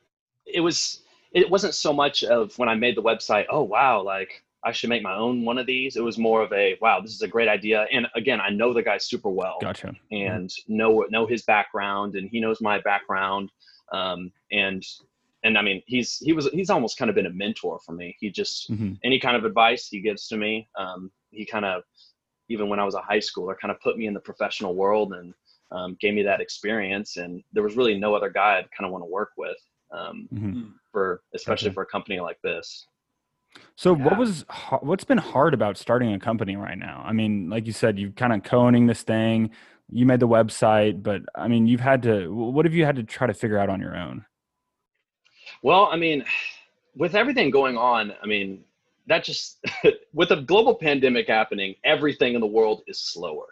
it 0.46 0.60
was, 0.60 1.02
it 1.32 1.50
wasn't 1.50 1.74
so 1.74 1.94
much 1.94 2.24
of 2.24 2.58
when 2.60 2.68
I 2.68 2.76
made 2.76 2.98
the 2.98 3.02
website, 3.02 3.46
oh, 3.50 3.64
wow, 3.64 4.04
like 4.04 4.44
I 4.66 4.72
should 4.74 4.90
make 4.90 5.02
my 5.02 5.16
own 5.16 5.46
one 5.46 5.58
of 5.58 5.66
these. 5.66 5.96
It 5.96 6.04
was 6.04 6.18
more 6.18 6.42
of 6.42 6.52
a, 6.52 6.78
wow, 6.82 7.00
this 7.00 7.14
is 7.14 7.22
a 7.22 7.28
great 7.28 7.48
idea. 7.48 7.88
And 7.92 8.06
again, 8.16 8.42
I 8.42 8.50
know 8.50 8.74
the 8.74 8.84
guy 8.84 8.98
super 8.98 9.30
well. 9.30 9.58
Gotcha. 9.62 9.94
And 10.12 10.52
know, 10.68 11.06
know 11.10 11.26
his 11.26 11.44
background 11.44 12.16
and 12.16 12.30
he 12.30 12.42
knows 12.42 12.62
my 12.62 12.80
background. 12.82 13.50
Um, 13.94 14.32
and 14.52 14.86
and 15.44 15.58
I 15.58 15.62
mean, 15.62 15.82
he's 15.86 16.18
he 16.18 16.34
was 16.34 16.48
he's 16.52 16.70
almost 16.70 16.98
kind 16.98 17.10
of 17.10 17.16
been 17.16 17.26
a 17.26 17.32
mentor 17.32 17.80
for 17.86 17.94
me. 17.94 18.16
He 18.20 18.30
just 18.30 18.72
mm-hmm. 18.72 18.94
any 19.04 19.20
kind 19.20 19.36
of 19.36 19.46
advice 19.46 19.88
he 19.88 20.02
gives 20.02 20.28
to 20.28 20.38
me, 20.38 20.68
um, 20.78 21.12
he 21.32 21.46
kind 21.46 21.66
of 21.66 21.84
even 22.50 22.70
when 22.70 22.80
I 22.80 22.84
was 22.84 22.96
a 22.96 23.02
high 23.02 23.20
schooler, 23.20 23.56
kind 23.60 23.72
of 23.72 23.80
put 23.80 23.98
me 23.98 24.08
in 24.08 24.14
the 24.14 24.20
professional 24.20 24.76
world 24.76 25.14
and 25.14 25.34
um, 25.72 25.98
gave 26.02 26.14
me 26.14 26.24
that 26.24 26.42
experience. 26.42 27.18
And 27.18 27.42
there 27.54 27.64
was 27.64 27.78
really 27.78 27.98
no 27.98 28.14
other 28.14 28.30
guy 28.30 28.58
I'd 28.58 28.70
kind 28.78 28.86
of 28.86 28.92
want 28.92 29.04
to 29.04 29.10
work 29.10 29.30
with 29.38 29.58
um, 29.92 30.28
mm-hmm. 30.34 30.64
for 30.92 31.22
especially 31.34 31.70
okay. 31.70 31.76
for 31.76 31.84
a 31.84 31.88
company 31.88 32.20
like 32.20 32.42
this. 32.44 32.88
So 33.76 33.96
yeah. 33.96 34.04
what 34.06 34.18
was 34.18 34.46
what's 34.82 35.04
been 35.04 35.18
hard 35.18 35.54
about 35.54 35.78
starting 35.78 36.14
a 36.14 36.20
company 36.20 36.56
right 36.56 36.78
now? 36.78 37.04
I 37.06 37.14
mean, 37.14 37.50
like 37.50 37.68
you 37.68 37.74
said, 37.74 38.00
you've 38.00 38.16
kind 38.16 38.34
of 38.34 38.44
co-owning 38.44 38.88
this 38.88 39.02
thing 39.02 39.52
you 39.92 40.06
made 40.06 40.22
the 40.22 40.28
website, 40.28 41.04
but 41.04 41.22
I 41.36 41.48
mean, 41.48 41.68
you've 41.68 41.82
had 41.82 42.02
to, 42.04 42.34
what 42.34 42.66
have 42.66 42.74
you 42.74 42.86
had 42.86 42.96
to 42.96 43.04
try 43.04 43.28
to 43.28 43.34
figure 43.34 43.58
out 43.58 43.70
on 43.70 43.82
your 43.82 43.96
own? 43.96 44.26
Well, 45.62 45.90
I 45.92 45.96
mean, 45.96 46.26
with 46.96 47.16
everything 47.16 47.52
going 47.52 47.78
on, 47.78 48.14
I 48.22 48.26
mean, 48.26 48.64
that 49.08 49.24
just, 49.24 49.64
with 50.14 50.32
a 50.32 50.42
global 50.42 50.76
pandemic 50.76 51.28
happening, 51.28 51.76
everything 51.84 52.34
in 52.34 52.42
the 52.42 52.48
world 52.48 52.82
is 52.88 53.00
slower. 53.00 53.48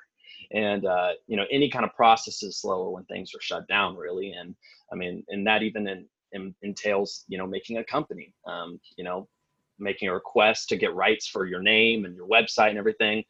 And, 0.51 0.85
uh, 0.85 1.11
you 1.27 1.37
know, 1.37 1.45
any 1.51 1.69
kind 1.69 1.85
of 1.85 1.93
process 1.95 2.41
is 2.41 2.57
slower 2.57 2.89
when 2.89 3.03
things 3.05 3.31
are 3.35 3.41
shut 3.41 3.67
down, 3.67 3.95
really. 3.95 4.31
And 4.31 4.55
I 4.91 4.95
mean, 4.95 5.23
and 5.29 5.45
that 5.45 5.61
even 5.61 5.87
in, 5.87 6.05
in, 6.31 6.55
entails, 6.63 7.25
you 7.27 7.37
know, 7.37 7.45
making 7.45 7.77
a 7.77 7.83
company. 7.83 8.33
Um, 8.47 8.79
you 8.97 9.03
know, 9.03 9.27
making 9.77 10.09
a 10.09 10.13
request 10.13 10.69
to 10.69 10.75
get 10.75 10.93
rights 10.93 11.27
for 11.27 11.45
your 11.45 11.61
name 11.61 12.05
and 12.05 12.15
your 12.15 12.27
website 12.27 12.69
and 12.69 12.77
everything, 12.77 13.23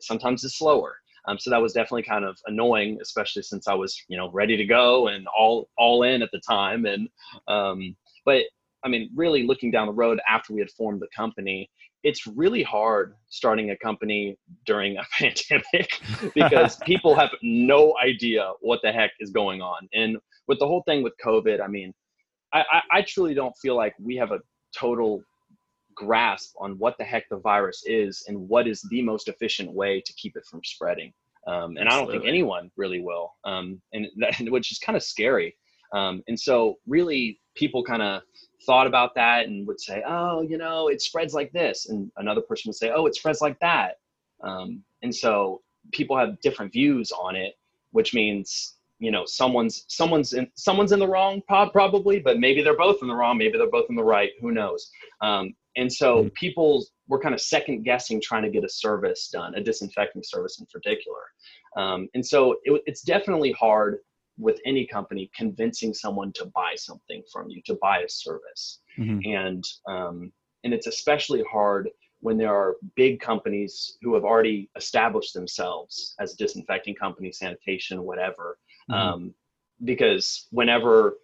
sometimes 0.00 0.44
it's 0.44 0.58
slower. 0.58 0.96
Um, 1.28 1.38
so 1.38 1.50
that 1.50 1.60
was 1.60 1.72
definitely 1.72 2.04
kind 2.04 2.24
of 2.24 2.38
annoying, 2.46 2.98
especially 3.02 3.42
since 3.42 3.66
I 3.66 3.74
was, 3.74 4.00
you 4.08 4.16
know, 4.16 4.30
ready 4.30 4.56
to 4.56 4.64
go 4.64 5.08
and 5.08 5.26
all 5.36 5.68
all 5.76 6.04
in 6.04 6.22
at 6.22 6.30
the 6.30 6.40
time. 6.40 6.86
And 6.86 7.08
um, 7.48 7.96
but 8.26 8.42
I 8.84 8.88
mean, 8.88 9.10
really 9.16 9.44
looking 9.44 9.70
down 9.70 9.86
the 9.86 9.94
road 9.94 10.20
after 10.28 10.52
we 10.52 10.60
had 10.60 10.70
formed 10.70 11.00
the 11.00 11.08
company, 11.16 11.70
it's 12.02 12.26
really 12.26 12.62
hard 12.62 13.14
starting 13.30 13.70
a 13.70 13.76
company 13.76 14.36
during 14.66 14.96
a 14.98 15.02
pandemic 15.18 16.00
because 16.34 16.76
people 16.84 17.14
have 17.14 17.30
no 17.42 17.94
idea 18.04 18.52
what 18.60 18.80
the 18.82 18.92
heck 18.92 19.12
is 19.18 19.30
going 19.30 19.62
on. 19.62 19.88
And 19.94 20.18
with 20.46 20.58
the 20.58 20.66
whole 20.66 20.82
thing 20.86 21.02
with 21.02 21.14
COVID, 21.24 21.60
I 21.60 21.66
mean, 21.66 21.92
I, 22.52 22.64
I, 22.70 22.82
I 22.98 23.02
truly 23.02 23.34
don't 23.34 23.56
feel 23.60 23.76
like 23.76 23.94
we 23.98 24.16
have 24.16 24.30
a 24.30 24.40
total 24.78 25.22
grasp 25.96 26.54
on 26.60 26.78
what 26.78 26.96
the 26.98 27.04
heck 27.04 27.28
the 27.28 27.38
virus 27.38 27.82
is 27.86 28.22
and 28.28 28.48
what 28.48 28.68
is 28.68 28.86
the 28.90 29.02
most 29.02 29.28
efficient 29.28 29.72
way 29.72 30.00
to 30.04 30.12
keep 30.12 30.36
it 30.36 30.44
from 30.48 30.60
spreading. 30.62 31.12
Um, 31.48 31.76
and 31.76 31.86
Absolutely. 31.86 31.88
I 31.88 31.98
don't 31.98 32.10
think 32.10 32.28
anyone 32.28 32.70
really 32.76 33.00
will, 33.00 33.32
um, 33.44 33.80
and 33.92 34.06
that, 34.18 34.36
which 34.50 34.70
is 34.70 34.78
kind 34.78 34.96
of 34.96 35.02
scary. 35.02 35.56
Um, 35.92 36.22
and 36.28 36.38
so, 36.38 36.76
really, 36.86 37.40
people 37.56 37.82
kind 37.82 38.02
of 38.02 38.22
thought 38.64 38.86
about 38.86 39.14
that 39.14 39.46
and 39.46 39.66
would 39.66 39.80
say, 39.80 40.02
"Oh, 40.06 40.42
you 40.42 40.58
know, 40.58 40.88
it 40.88 41.02
spreads 41.02 41.34
like 41.34 41.52
this," 41.52 41.88
and 41.88 42.10
another 42.16 42.40
person 42.40 42.68
would 42.68 42.76
say, 42.76 42.90
"Oh, 42.90 43.06
it 43.06 43.14
spreads 43.14 43.40
like 43.40 43.58
that." 43.60 43.98
Um, 44.42 44.82
and 45.02 45.14
so, 45.14 45.62
people 45.92 46.16
have 46.16 46.40
different 46.40 46.72
views 46.72 47.12
on 47.12 47.36
it, 47.36 47.54
which 47.90 48.14
means 48.14 48.76
you 48.98 49.10
know 49.10 49.24
someone's 49.26 49.84
someone's 49.88 50.32
in 50.32 50.50
someone's 50.54 50.92
in 50.92 50.98
the 50.98 51.06
wrong 51.06 51.42
probably 51.46 52.18
but 52.18 52.38
maybe 52.38 52.62
they're 52.62 52.78
both 52.78 52.96
in 53.02 53.08
the 53.08 53.14
wrong 53.14 53.36
maybe 53.36 53.58
they're 53.58 53.68
both 53.68 53.84
in 53.90 53.94
the 53.94 54.02
right 54.02 54.30
who 54.40 54.52
knows 54.52 54.90
um, 55.20 55.54
and 55.76 55.92
so 55.92 56.20
mm-hmm. 56.20 56.28
people 56.28 56.84
were 57.08 57.20
kind 57.20 57.34
of 57.34 57.40
second 57.40 57.84
guessing 57.84 58.20
trying 58.20 58.42
to 58.42 58.50
get 58.50 58.64
a 58.64 58.68
service 58.68 59.28
done, 59.28 59.54
a 59.54 59.62
disinfecting 59.62 60.22
service 60.24 60.58
in 60.58 60.66
particular. 60.66 61.20
Um, 61.76 62.08
and 62.14 62.26
so 62.26 62.56
it, 62.64 62.82
it's 62.86 63.02
definitely 63.02 63.52
hard 63.52 63.98
with 64.38 64.60
any 64.64 64.86
company 64.86 65.30
convincing 65.34 65.94
someone 65.94 66.32
to 66.32 66.46
buy 66.46 66.74
something 66.76 67.22
from 67.32 67.48
you, 67.48 67.62
to 67.66 67.78
buy 67.80 68.00
a 68.00 68.08
service. 68.08 68.80
Mm-hmm. 68.98 69.32
And 69.32 69.64
um, 69.88 70.32
and 70.64 70.74
it's 70.74 70.86
especially 70.86 71.44
hard 71.50 71.88
when 72.20 72.36
there 72.36 72.54
are 72.54 72.76
big 72.96 73.20
companies 73.20 73.98
who 74.02 74.14
have 74.14 74.24
already 74.24 74.68
established 74.76 75.34
themselves 75.34 76.14
as 76.18 76.34
disinfecting 76.34 76.94
companies, 76.94 77.38
sanitation, 77.38 78.02
whatever. 78.02 78.58
Mm-hmm. 78.90 78.94
Um, 78.94 79.34
because 79.84 80.48
whenever 80.50 81.18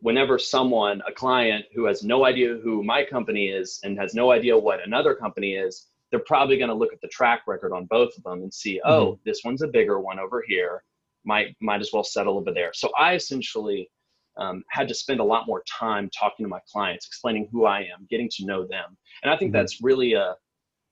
whenever 0.00 0.38
someone, 0.38 1.02
a 1.08 1.12
client 1.12 1.64
who 1.74 1.84
has 1.84 2.02
no 2.02 2.24
idea 2.24 2.56
who 2.62 2.84
my 2.84 3.04
company 3.04 3.48
is 3.48 3.80
and 3.82 3.98
has 3.98 4.14
no 4.14 4.30
idea 4.30 4.56
what 4.56 4.84
another 4.84 5.14
company 5.14 5.54
is, 5.54 5.86
they're 6.10 6.20
probably 6.20 6.56
going 6.56 6.68
to 6.68 6.74
look 6.74 6.92
at 6.92 7.00
the 7.00 7.08
track 7.08 7.42
record 7.46 7.72
on 7.72 7.84
both 7.86 8.16
of 8.16 8.22
them 8.22 8.42
and 8.42 8.52
see, 8.52 8.76
mm-hmm. 8.76 8.90
oh, 8.90 9.18
this 9.24 9.42
one's 9.44 9.62
a 9.62 9.68
bigger 9.68 10.00
one 10.00 10.18
over 10.18 10.42
here. 10.46 10.82
Might 11.24 11.56
might 11.60 11.80
as 11.80 11.90
well 11.92 12.04
settle 12.04 12.38
over 12.38 12.52
there. 12.52 12.72
So 12.72 12.90
I 12.98 13.14
essentially 13.14 13.90
um, 14.36 14.62
had 14.70 14.88
to 14.88 14.94
spend 14.94 15.20
a 15.20 15.24
lot 15.24 15.46
more 15.46 15.62
time 15.68 16.08
talking 16.18 16.44
to 16.44 16.48
my 16.48 16.60
clients, 16.70 17.06
explaining 17.06 17.48
who 17.50 17.66
I 17.66 17.80
am, 17.80 18.06
getting 18.08 18.30
to 18.36 18.46
know 18.46 18.66
them, 18.66 18.96
and 19.22 19.32
I 19.32 19.36
think 19.36 19.50
mm-hmm. 19.50 19.58
that's 19.58 19.82
really 19.82 20.14
a 20.14 20.36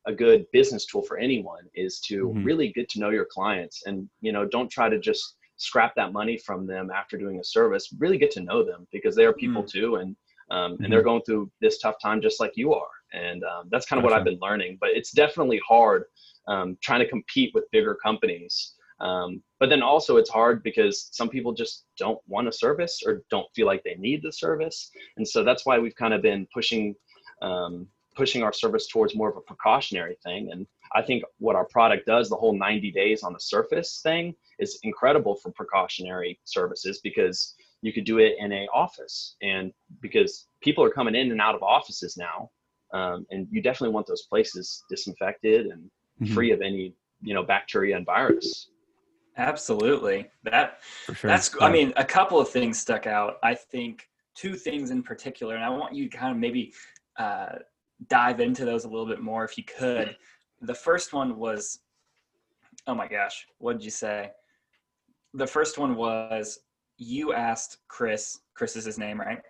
a 0.06 0.12
good 0.12 0.46
business 0.52 0.86
tool 0.86 1.02
for 1.02 1.18
anyone 1.18 1.64
is 1.74 2.00
to 2.00 2.28
mm-hmm. 2.28 2.44
really 2.44 2.72
get 2.72 2.88
to 2.88 3.00
know 3.00 3.10
your 3.10 3.26
clients 3.30 3.82
and 3.86 4.08
you 4.20 4.32
know 4.32 4.46
don't 4.46 4.70
try 4.70 4.88
to 4.88 4.98
just 4.98 5.36
scrap 5.56 5.94
that 5.96 6.12
money 6.12 6.36
from 6.38 6.66
them 6.66 6.90
after 6.94 7.18
doing 7.18 7.40
a 7.40 7.44
service 7.44 7.88
really 7.98 8.18
get 8.18 8.30
to 8.30 8.40
know 8.40 8.64
them 8.64 8.86
because 8.92 9.16
they 9.16 9.24
are 9.24 9.32
people 9.32 9.62
mm. 9.62 9.68
too 9.68 9.96
and 9.96 10.16
um, 10.50 10.72
and 10.72 10.78
mm-hmm. 10.78 10.92
they're 10.92 11.02
going 11.02 11.22
through 11.22 11.50
this 11.60 11.78
tough 11.78 11.96
time 12.00 12.20
just 12.20 12.40
like 12.40 12.52
you 12.54 12.72
are 12.72 12.88
and 13.12 13.42
um, 13.44 13.68
that's 13.70 13.86
kind 13.86 13.98
of 13.98 14.04
what 14.04 14.12
i've 14.12 14.24
been 14.24 14.38
learning 14.40 14.78
but 14.80 14.90
it's 14.90 15.10
definitely 15.10 15.60
hard 15.66 16.04
um, 16.46 16.76
trying 16.82 17.00
to 17.00 17.08
compete 17.08 17.50
with 17.54 17.64
bigger 17.72 17.96
companies 18.00 18.74
um, 19.00 19.42
but 19.60 19.68
then 19.68 19.82
also 19.82 20.16
it's 20.16 20.30
hard 20.30 20.62
because 20.62 21.08
some 21.12 21.28
people 21.28 21.52
just 21.52 21.84
don't 21.98 22.20
want 22.26 22.48
a 22.48 22.52
service 22.52 23.02
or 23.04 23.22
don't 23.30 23.46
feel 23.54 23.66
like 23.66 23.82
they 23.84 23.96
need 23.96 24.22
the 24.22 24.32
service. 24.32 24.90
And 25.16 25.26
so 25.26 25.44
that's 25.44 25.66
why 25.66 25.78
we've 25.78 25.94
kind 25.94 26.14
of 26.14 26.22
been 26.22 26.46
pushing 26.52 26.94
um, 27.42 27.86
pushing 28.16 28.42
our 28.42 28.52
service 28.52 28.86
towards 28.86 29.14
more 29.14 29.28
of 29.28 29.36
a 29.36 29.42
precautionary 29.42 30.16
thing. 30.24 30.50
And 30.50 30.66
i 30.94 31.02
think 31.02 31.22
what 31.38 31.56
our 31.56 31.66
product 31.66 32.06
does 32.06 32.30
the 32.30 32.36
whole 32.36 32.56
90 32.56 32.90
days 32.92 33.22
on 33.22 33.34
the 33.34 33.40
surface 33.40 34.00
thing 34.02 34.34
is 34.58 34.78
incredible 34.84 35.34
for 35.36 35.50
precautionary 35.50 36.40
services 36.44 37.00
because 37.02 37.54
you 37.82 37.92
could 37.92 38.04
do 38.04 38.18
it 38.18 38.36
in 38.38 38.52
a 38.52 38.66
office. 38.72 39.36
And 39.42 39.70
because 40.00 40.46
people 40.62 40.82
are 40.82 40.90
coming 40.90 41.14
in 41.14 41.30
and 41.30 41.42
out 41.42 41.54
of 41.54 41.62
offices 41.62 42.16
now 42.16 42.50
um, 42.94 43.26
and 43.30 43.46
you 43.50 43.60
definitely 43.60 43.92
want 43.92 44.06
those 44.06 44.22
places 44.22 44.82
disinfected 44.88 45.66
and 45.66 45.90
mm-hmm. 46.22 46.32
free 46.32 46.52
of 46.52 46.62
any 46.62 46.94
you 47.20 47.34
know 47.34 47.42
bacteria 47.42 47.96
and 47.96 48.06
virus 48.06 48.68
absolutely 49.38 50.28
that 50.44 50.80
sure. 51.14 51.28
that's 51.28 51.54
yeah. 51.58 51.66
i 51.66 51.70
mean 51.70 51.92
a 51.96 52.04
couple 52.04 52.40
of 52.40 52.48
things 52.48 52.78
stuck 52.78 53.06
out 53.06 53.36
i 53.42 53.54
think 53.54 54.08
two 54.34 54.54
things 54.54 54.90
in 54.90 55.02
particular 55.02 55.54
and 55.54 55.64
i 55.64 55.68
want 55.68 55.94
you 55.94 56.08
to 56.08 56.16
kind 56.16 56.32
of 56.32 56.38
maybe 56.38 56.72
uh, 57.18 57.52
dive 58.08 58.40
into 58.40 58.64
those 58.64 58.84
a 58.84 58.88
little 58.88 59.06
bit 59.06 59.20
more 59.20 59.44
if 59.44 59.56
you 59.56 59.64
could 59.64 60.16
the 60.62 60.74
first 60.74 61.12
one 61.12 61.36
was 61.36 61.80
oh 62.86 62.94
my 62.94 63.08
gosh 63.08 63.46
what 63.58 63.74
did 63.74 63.84
you 63.84 63.90
say 63.90 64.30
the 65.36 65.46
first 65.46 65.78
one 65.78 65.96
was 65.96 66.60
you 66.98 67.32
asked 67.32 67.78
Chris, 67.88 68.40
Chris 68.54 68.76
is 68.76 68.84
his 68.84 68.98
name, 68.98 69.20
right? 69.20 69.40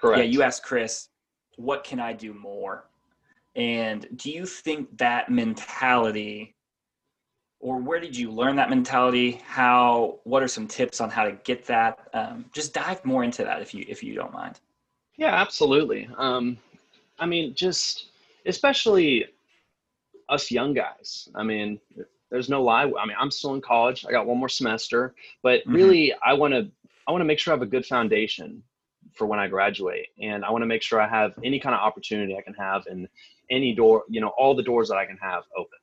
Correct. 0.00 0.18
Yeah, 0.18 0.24
you 0.24 0.42
asked 0.42 0.62
Chris, 0.62 1.08
what 1.56 1.84
can 1.84 2.00
I 2.00 2.12
do 2.12 2.32
more? 2.32 2.88
And 3.54 4.06
do 4.16 4.30
you 4.30 4.46
think 4.46 4.96
that 4.98 5.30
mentality 5.30 6.55
or 7.60 7.78
where 7.78 8.00
did 8.00 8.16
you 8.16 8.30
learn 8.30 8.56
that 8.56 8.70
mentality? 8.70 9.40
How 9.46 10.18
what 10.24 10.42
are 10.42 10.48
some 10.48 10.66
tips 10.66 11.00
on 11.00 11.10
how 11.10 11.24
to 11.24 11.32
get 11.44 11.66
that? 11.66 12.08
Um, 12.12 12.44
just 12.52 12.74
dive 12.74 13.04
more 13.04 13.24
into 13.24 13.44
that 13.44 13.62
if 13.62 13.74
you 13.74 13.84
if 13.88 14.02
you 14.02 14.14
don't 14.14 14.32
mind. 14.32 14.60
Yeah, 15.16 15.34
absolutely. 15.34 16.08
Um, 16.18 16.58
I 17.18 17.26
mean, 17.26 17.54
just 17.54 18.06
especially 18.44 19.26
us 20.28 20.50
young 20.50 20.74
guys. 20.74 21.28
I 21.34 21.42
mean, 21.42 21.80
there's 22.30 22.48
no 22.48 22.62
lie. 22.62 22.82
I 22.82 23.06
mean, 23.06 23.16
I'm 23.18 23.30
still 23.30 23.54
in 23.54 23.60
college. 23.60 24.04
I 24.06 24.12
got 24.12 24.26
one 24.26 24.38
more 24.38 24.48
semester, 24.48 25.14
but 25.42 25.60
mm-hmm. 25.60 25.74
really, 25.74 26.14
I 26.24 26.34
want 26.34 26.54
to 26.54 26.70
I 27.06 27.12
want 27.12 27.20
to 27.20 27.26
make 27.26 27.38
sure 27.38 27.52
I 27.52 27.56
have 27.56 27.62
a 27.62 27.66
good 27.66 27.86
foundation 27.86 28.62
for 29.14 29.26
when 29.26 29.38
I 29.38 29.46
graduate, 29.48 30.08
and 30.20 30.44
I 30.44 30.50
want 30.50 30.62
to 30.62 30.66
make 30.66 30.82
sure 30.82 31.00
I 31.00 31.08
have 31.08 31.32
any 31.42 31.58
kind 31.58 31.74
of 31.74 31.80
opportunity 31.80 32.36
I 32.36 32.42
can 32.42 32.54
have, 32.54 32.86
and 32.86 33.08
any 33.50 33.74
door, 33.74 34.04
you 34.08 34.20
know, 34.20 34.32
all 34.36 34.54
the 34.54 34.62
doors 34.62 34.88
that 34.88 34.96
I 34.96 35.06
can 35.06 35.16
have 35.18 35.44
opened. 35.56 35.80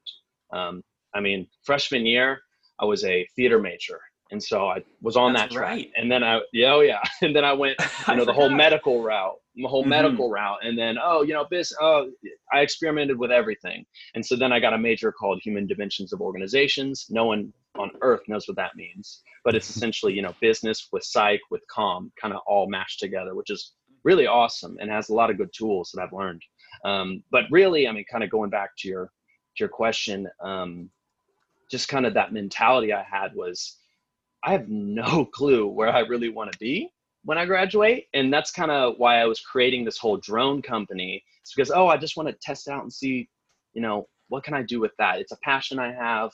Um, 0.52 0.84
I 1.16 1.20
mean, 1.20 1.48
freshman 1.64 2.06
year, 2.06 2.42
I 2.80 2.86
was 2.86 3.04
a 3.04 3.28
theater 3.36 3.60
major, 3.60 4.00
and 4.32 4.42
so 4.42 4.68
I 4.68 4.84
was 5.02 5.16
on 5.16 5.34
That's 5.34 5.54
that 5.54 5.58
track. 5.58 5.70
Right. 5.70 5.92
And 5.96 6.12
then 6.12 6.24
I, 6.24 6.42
yeah, 6.52 6.74
oh 6.74 6.82
yeah, 6.82 7.02
and 7.22 7.36
then 7.36 7.46
I 7.46 7.54
went, 7.54 7.78
you 8.08 8.16
know, 8.16 8.26
the 8.26 8.34
whole 8.34 8.50
medical 8.50 9.04
route 9.04 9.38
the 9.56 9.68
whole 9.68 9.82
mm-hmm. 9.82 9.90
medical 9.90 10.30
route 10.30 10.60
and 10.64 10.78
then 10.78 10.98
oh 11.02 11.22
you 11.22 11.34
know 11.34 11.46
this 11.52 11.74
oh 11.80 12.10
i 12.52 12.60
experimented 12.60 13.18
with 13.18 13.32
everything 13.32 13.86
and 14.16 14.26
so 14.26 14.36
then 14.36 14.52
i 14.52 14.60
got 14.60 14.74
a 14.74 14.78
major 14.78 15.12
called 15.12 15.40
human 15.44 15.68
dimensions 15.68 16.12
of 16.12 16.22
organizations 16.22 17.06
no 17.10 17.26
one 17.26 17.54
on 17.76 17.92
earth 18.02 18.22
knows 18.28 18.48
what 18.48 18.58
that 18.58 18.76
means 18.76 19.22
but 19.44 19.56
it's 19.56 19.70
essentially 19.70 20.14
you 20.14 20.22
know 20.22 20.34
business 20.42 20.88
with 20.92 21.04
psych 21.04 21.42
with 21.52 21.62
com 21.68 22.12
kind 22.20 22.34
of 22.34 22.42
all 22.48 22.68
mashed 22.68 23.00
together 23.00 23.36
which 23.36 23.50
is 23.50 23.74
really 24.04 24.28
awesome 24.28 24.76
and 24.80 24.90
has 24.90 25.10
a 25.10 25.14
lot 25.14 25.30
of 25.30 25.38
good 25.38 25.50
tools 25.56 25.92
that 25.94 26.02
i've 26.02 26.14
learned 26.14 26.42
um, 26.86 27.24
but 27.32 27.44
really 27.52 27.88
i 27.88 27.92
mean 27.92 28.06
kind 28.12 28.24
of 28.24 28.30
going 28.30 28.50
back 28.50 28.72
to 28.78 28.88
your 28.88 29.06
to 29.56 29.62
your 29.62 29.70
question 29.70 30.28
um, 30.44 30.90
just 31.70 31.88
kind 31.88 32.06
of 32.06 32.14
that 32.14 32.34
mentality 32.34 32.94
i 32.94 33.04
had 33.04 33.34
was 33.36 33.78
i 34.44 34.52
have 34.52 34.68
no 34.70 35.26
clue 35.34 35.68
where 35.68 35.90
i 35.90 36.00
really 36.00 36.30
want 36.30 36.52
to 36.52 36.58
be 36.60 36.90
when 37.24 37.38
I 37.38 37.46
graduate. 37.46 38.08
And 38.14 38.32
that's 38.32 38.52
kind 38.52 38.72
of 38.72 38.96
why 38.98 39.20
I 39.20 39.26
was 39.26 39.40
creating 39.40 39.86
this 39.86 39.98
whole 39.98 40.18
drone 40.18 40.62
company. 40.62 41.24
It's 41.42 41.54
because, 41.54 41.72
oh, 41.72 41.88
I 41.88 41.98
just 41.98 42.18
want 42.18 42.30
to 42.30 42.36
test 42.42 42.68
out 42.68 42.84
and 42.84 42.92
see, 42.92 43.30
you 43.74 43.82
know, 43.82 44.08
what 44.30 44.44
can 44.44 44.54
I 44.54 44.62
do 44.62 44.80
with 44.80 44.92
that? 45.00 45.20
It's 45.20 45.32
a 45.32 45.38
passion 45.44 45.80
I 45.80 45.92
have. 45.92 46.32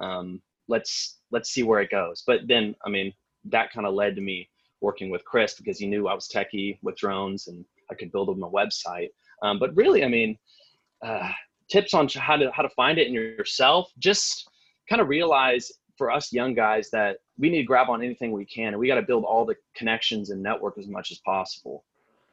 Um, 0.00 0.42
let's 0.68 1.18
let's 1.30 1.50
see 1.50 1.62
where 1.62 1.80
it 1.80 1.90
goes. 1.90 2.22
But 2.26 2.40
then, 2.46 2.74
I 2.84 2.90
mean, 2.90 3.12
that 3.46 3.72
kind 3.72 3.86
of 3.86 3.94
led 3.94 4.16
to 4.16 4.22
me 4.22 4.48
working 4.80 5.10
with 5.10 5.24
Chris 5.24 5.54
because 5.54 5.78
he 5.78 5.86
knew 5.86 6.08
I 6.08 6.14
was 6.14 6.28
techie 6.28 6.78
with 6.82 6.96
drones 6.96 7.48
and 7.48 7.64
I 7.90 7.94
could 7.94 8.12
build 8.12 8.28
him 8.28 8.42
a 8.42 8.50
website. 8.50 9.08
Um, 9.42 9.58
but 9.58 9.74
really, 9.76 10.04
I 10.04 10.08
mean, 10.08 10.38
uh, 11.04 11.30
tips 11.70 11.94
on 11.94 12.08
how 12.08 12.36
to 12.36 12.50
how 12.52 12.62
to 12.62 12.68
find 12.70 12.98
it 12.98 13.06
in 13.06 13.12
yourself. 13.12 13.90
Just 13.98 14.48
kind 14.88 15.00
of 15.00 15.08
realize 15.08 15.70
for 15.96 16.10
us 16.10 16.32
young 16.32 16.54
guys 16.54 16.90
that 16.90 17.18
we 17.38 17.50
need 17.50 17.58
to 17.58 17.64
grab 17.64 17.88
on 17.88 18.02
anything 18.02 18.32
we 18.32 18.44
can 18.44 18.68
and 18.68 18.78
we 18.78 18.88
got 18.88 18.96
to 18.96 19.02
build 19.02 19.24
all 19.24 19.44
the 19.44 19.56
connections 19.76 20.30
and 20.30 20.42
network 20.42 20.78
as 20.78 20.88
much 20.88 21.10
as 21.10 21.18
possible. 21.24 21.84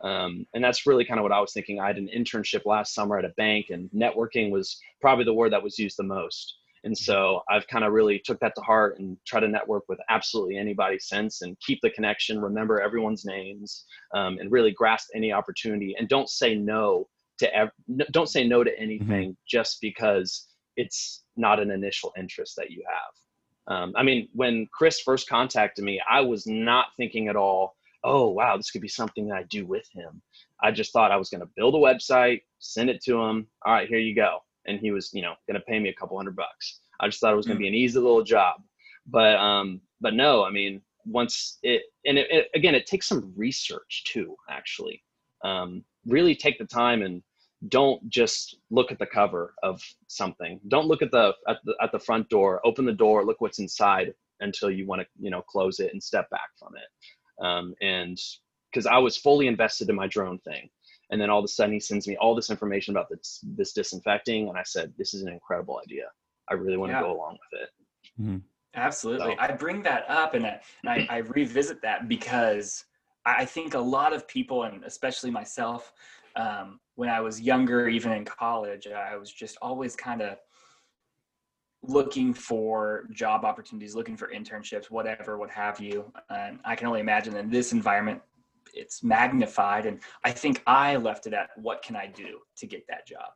Um, 0.02 0.48
and 0.56 0.64
that's 0.64 0.88
really 0.88 1.06
kind 1.06 1.20
of 1.20 1.24
what 1.24 1.32
i 1.32 1.40
was 1.40 1.54
thinking. 1.54 1.80
I 1.80 1.88
had 1.88 1.98
an 1.98 2.10
internship 2.16 2.66
last 2.66 2.96
summer 2.96 3.20
at 3.20 3.26
a 3.26 3.30
bank 3.38 3.68
and 3.70 3.90
networking 3.92 4.50
was 4.50 4.80
probably 5.00 5.26
the 5.26 5.34
word 5.34 5.54
that 5.54 5.62
was 5.62 5.78
used 5.78 5.98
the 5.98 6.04
most. 6.04 6.56
And 6.84 6.98
so 6.98 7.42
i've 7.50 7.68
kind 7.68 7.86
of 7.86 7.94
really 7.94 8.20
took 8.26 8.40
that 8.40 8.56
to 8.56 8.62
heart 8.62 8.98
and 8.98 9.16
try 9.28 9.40
to 9.40 9.48
network 9.48 9.84
with 9.88 10.00
absolutely 10.10 10.58
anybody 10.58 10.98
since 10.98 11.44
and 11.44 11.60
keep 11.60 11.80
the 11.82 11.92
connection 11.92 12.42
remember 12.42 12.82
everyone's 12.82 13.26
names 13.26 13.86
um, 14.16 14.40
and 14.40 14.52
really 14.52 14.72
grasp 14.72 15.10
any 15.14 15.32
opportunity. 15.32 15.96
And 15.98 16.10
don't 16.10 16.30
say 16.30 16.56
no 16.56 17.08
to 17.38 17.56
ev- 17.56 17.72
don't 18.12 18.30
say 18.30 18.48
no 18.48 18.64
to 18.64 18.80
anything 18.80 19.32
mm-hmm. 19.32 19.48
just 19.48 19.82
because 19.82 20.48
it's 20.76 21.24
not 21.38 21.60
an 21.60 21.72
initial 21.72 22.14
interest 22.18 22.56
that 22.58 22.72
you 22.72 22.84
have. 22.88 23.76
Um, 23.76 23.94
I 23.96 24.04
mean, 24.04 24.28
when 24.34 24.68
Chris 24.74 25.00
first 25.00 25.30
contacted 25.30 25.86
me, 25.86 26.02
I 26.10 26.22
was 26.22 26.48
not 26.48 26.88
thinking 26.98 27.28
at 27.28 27.36
all, 27.36 27.76
oh, 28.04 28.30
wow, 28.30 28.58
this 28.58 28.72
could 28.72 28.82
be 28.82 28.88
something 28.88 29.28
that 29.28 29.36
I 29.36 29.44
do 29.44 29.66
with 29.66 29.88
him. 29.94 30.22
I 30.62 30.72
just 30.72 30.92
thought 30.92 31.12
I 31.12 31.18
was 31.18 31.30
going 31.30 31.42
to 31.42 31.50
build 31.56 31.76
a 31.76 31.78
website, 31.78 32.42
send 32.60 32.90
it 32.90 33.04
to 33.04 33.22
him. 33.22 33.48
All 33.66 33.74
right, 33.74 33.88
here 33.88 34.00
you 34.00 34.16
go. 34.16 34.40
And 34.66 34.80
he 34.80 34.92
was, 34.92 35.12
you 35.14 35.22
know, 35.22 35.34
going 35.48 35.60
to 35.60 35.66
pay 35.66 35.80
me 35.80 35.90
a 35.90 35.94
couple 35.94 36.18
hundred 36.18 36.36
bucks. 36.36 36.80
I 37.00 37.08
just 37.08 37.20
thought 37.20 37.34
it 37.34 37.38
was 37.38 37.46
going 37.46 37.58
to 37.58 37.62
mm. 37.62 37.66
be 37.66 37.70
an 37.70 37.76
easy 37.76 38.00
little 38.00 38.24
job. 38.24 38.62
But, 39.08 39.36
um, 39.36 39.82
but 40.00 40.14
no, 40.14 40.44
I 40.44 40.52
mean, 40.52 40.82
once 41.06 41.58
it, 41.64 41.84
and 42.06 42.18
it, 42.18 42.28
it, 42.30 42.48
again, 42.56 42.76
it 42.76 42.86
takes 42.86 43.08
some 43.08 43.34
research 43.36 44.04
too, 44.08 44.36
actually. 44.50 45.04
Um, 45.44 45.84
really 46.06 46.36
take 46.36 46.58
the 46.58 46.66
time 46.66 47.02
and 47.02 47.22
don't 47.68 48.08
just 48.10 48.58
look 48.70 48.92
at 48.92 49.00
the 49.00 49.06
cover 49.06 49.54
of 49.62 49.82
something. 50.08 50.60
Don't 50.68 50.88
look 50.88 51.02
at 51.02 51.12
the 51.12 51.34
at 51.48 51.58
the 51.66 51.76
at 51.82 51.92
the 51.92 52.00
front 52.00 52.30
door. 52.30 52.62
Open 52.66 52.86
the 52.86 52.92
door. 52.92 53.26
Look 53.26 53.42
what's 53.42 53.60
inside 53.60 54.14
until 54.40 54.72
you 54.72 54.88
want 54.88 55.02
to 55.02 55.08
you 55.20 55.30
know 55.30 55.42
close 55.42 55.80
it 55.80 55.92
and 55.94 56.02
step 56.02 56.30
back 56.30 56.50
from 56.58 56.74
it. 56.76 57.44
Um, 57.46 57.76
and 57.82 58.20
because 58.72 58.86
I 58.88 58.98
was 58.98 59.18
fully 59.18 59.48
invested 59.48 59.90
in 59.90 59.96
my 59.96 60.08
drone 60.08 60.40
thing, 60.40 60.70
and 61.12 61.22
then 61.22 61.30
all 61.30 61.40
of 61.40 61.46
a 61.46 61.50
sudden 61.50 61.74
he 61.74 61.80
sends 61.80 62.08
me 62.08 62.18
all 62.18 62.34
this 62.34 62.50
information 62.50 62.96
about 62.96 63.10
this 63.10 63.40
this 63.56 63.74
disinfecting, 63.74 64.50
and 64.50 64.58
I 64.58 64.64
said 64.64 64.94
this 64.98 65.14
is 65.14 65.22
an 65.22 65.30
incredible 65.30 65.80
idea. 65.84 66.06
I 66.50 66.56
really 66.56 66.78
want 66.78 66.92
to 66.92 66.98
yeah. 66.98 67.04
go 67.04 67.14
along 67.14 67.38
with 67.52 67.62
it. 67.62 67.70
Mm-hmm. 68.22 68.38
Absolutely, 68.74 69.36
so. 69.36 69.42
I 69.42 69.52
bring 69.52 69.84
that 69.84 70.06
up 70.08 70.34
and, 70.34 70.46
I, 70.46 70.62
and 70.84 70.90
I, 70.90 71.08
I 71.10 71.18
revisit 71.18 71.82
that 71.82 72.08
because 72.08 72.86
I 73.26 73.44
think 73.44 73.74
a 73.74 73.80
lot 73.80 74.14
of 74.14 74.28
people, 74.28 74.64
and 74.64 74.84
especially 74.86 75.30
myself, 75.30 75.92
um, 76.36 76.80
when 76.96 77.10
I 77.10 77.22
was 77.22 77.42
younger, 77.42 77.88
even 77.88 78.12
in 78.12 78.26
college, 78.26 78.88
I 78.88 79.16
was 79.18 79.32
just 79.32 79.58
always 79.62 79.96
kind 79.96 80.22
of 80.22 80.38
looking 81.84 82.34
for 82.34 83.08
job 83.12 83.44
opportunities, 83.44 83.96
looking 83.96 84.16
for 84.16 84.30
internships, 84.30 84.92
whatever, 84.92 85.38
what 85.38 85.50
have 85.50 85.80
you. 85.80 86.12
And 86.30 86.60
I 86.64 86.76
can 86.76 86.88
only 86.88 87.00
imagine 87.00 87.36
in 87.36 87.50
this 87.50 87.74
environment, 87.74 88.22
it's 88.74 89.04
magnified. 89.04 89.86
And 89.86 90.00
I 90.24 90.32
think 90.32 90.62
I 90.68 90.96
left 90.98 91.28
it 91.28 91.34
at 91.34 91.50
what 91.56 91.82
can 91.82 91.96
I 91.96 92.08
do 92.08 92.40
to 92.58 92.68
get 92.68 92.86
that 92.88 93.08
job? 93.08 93.32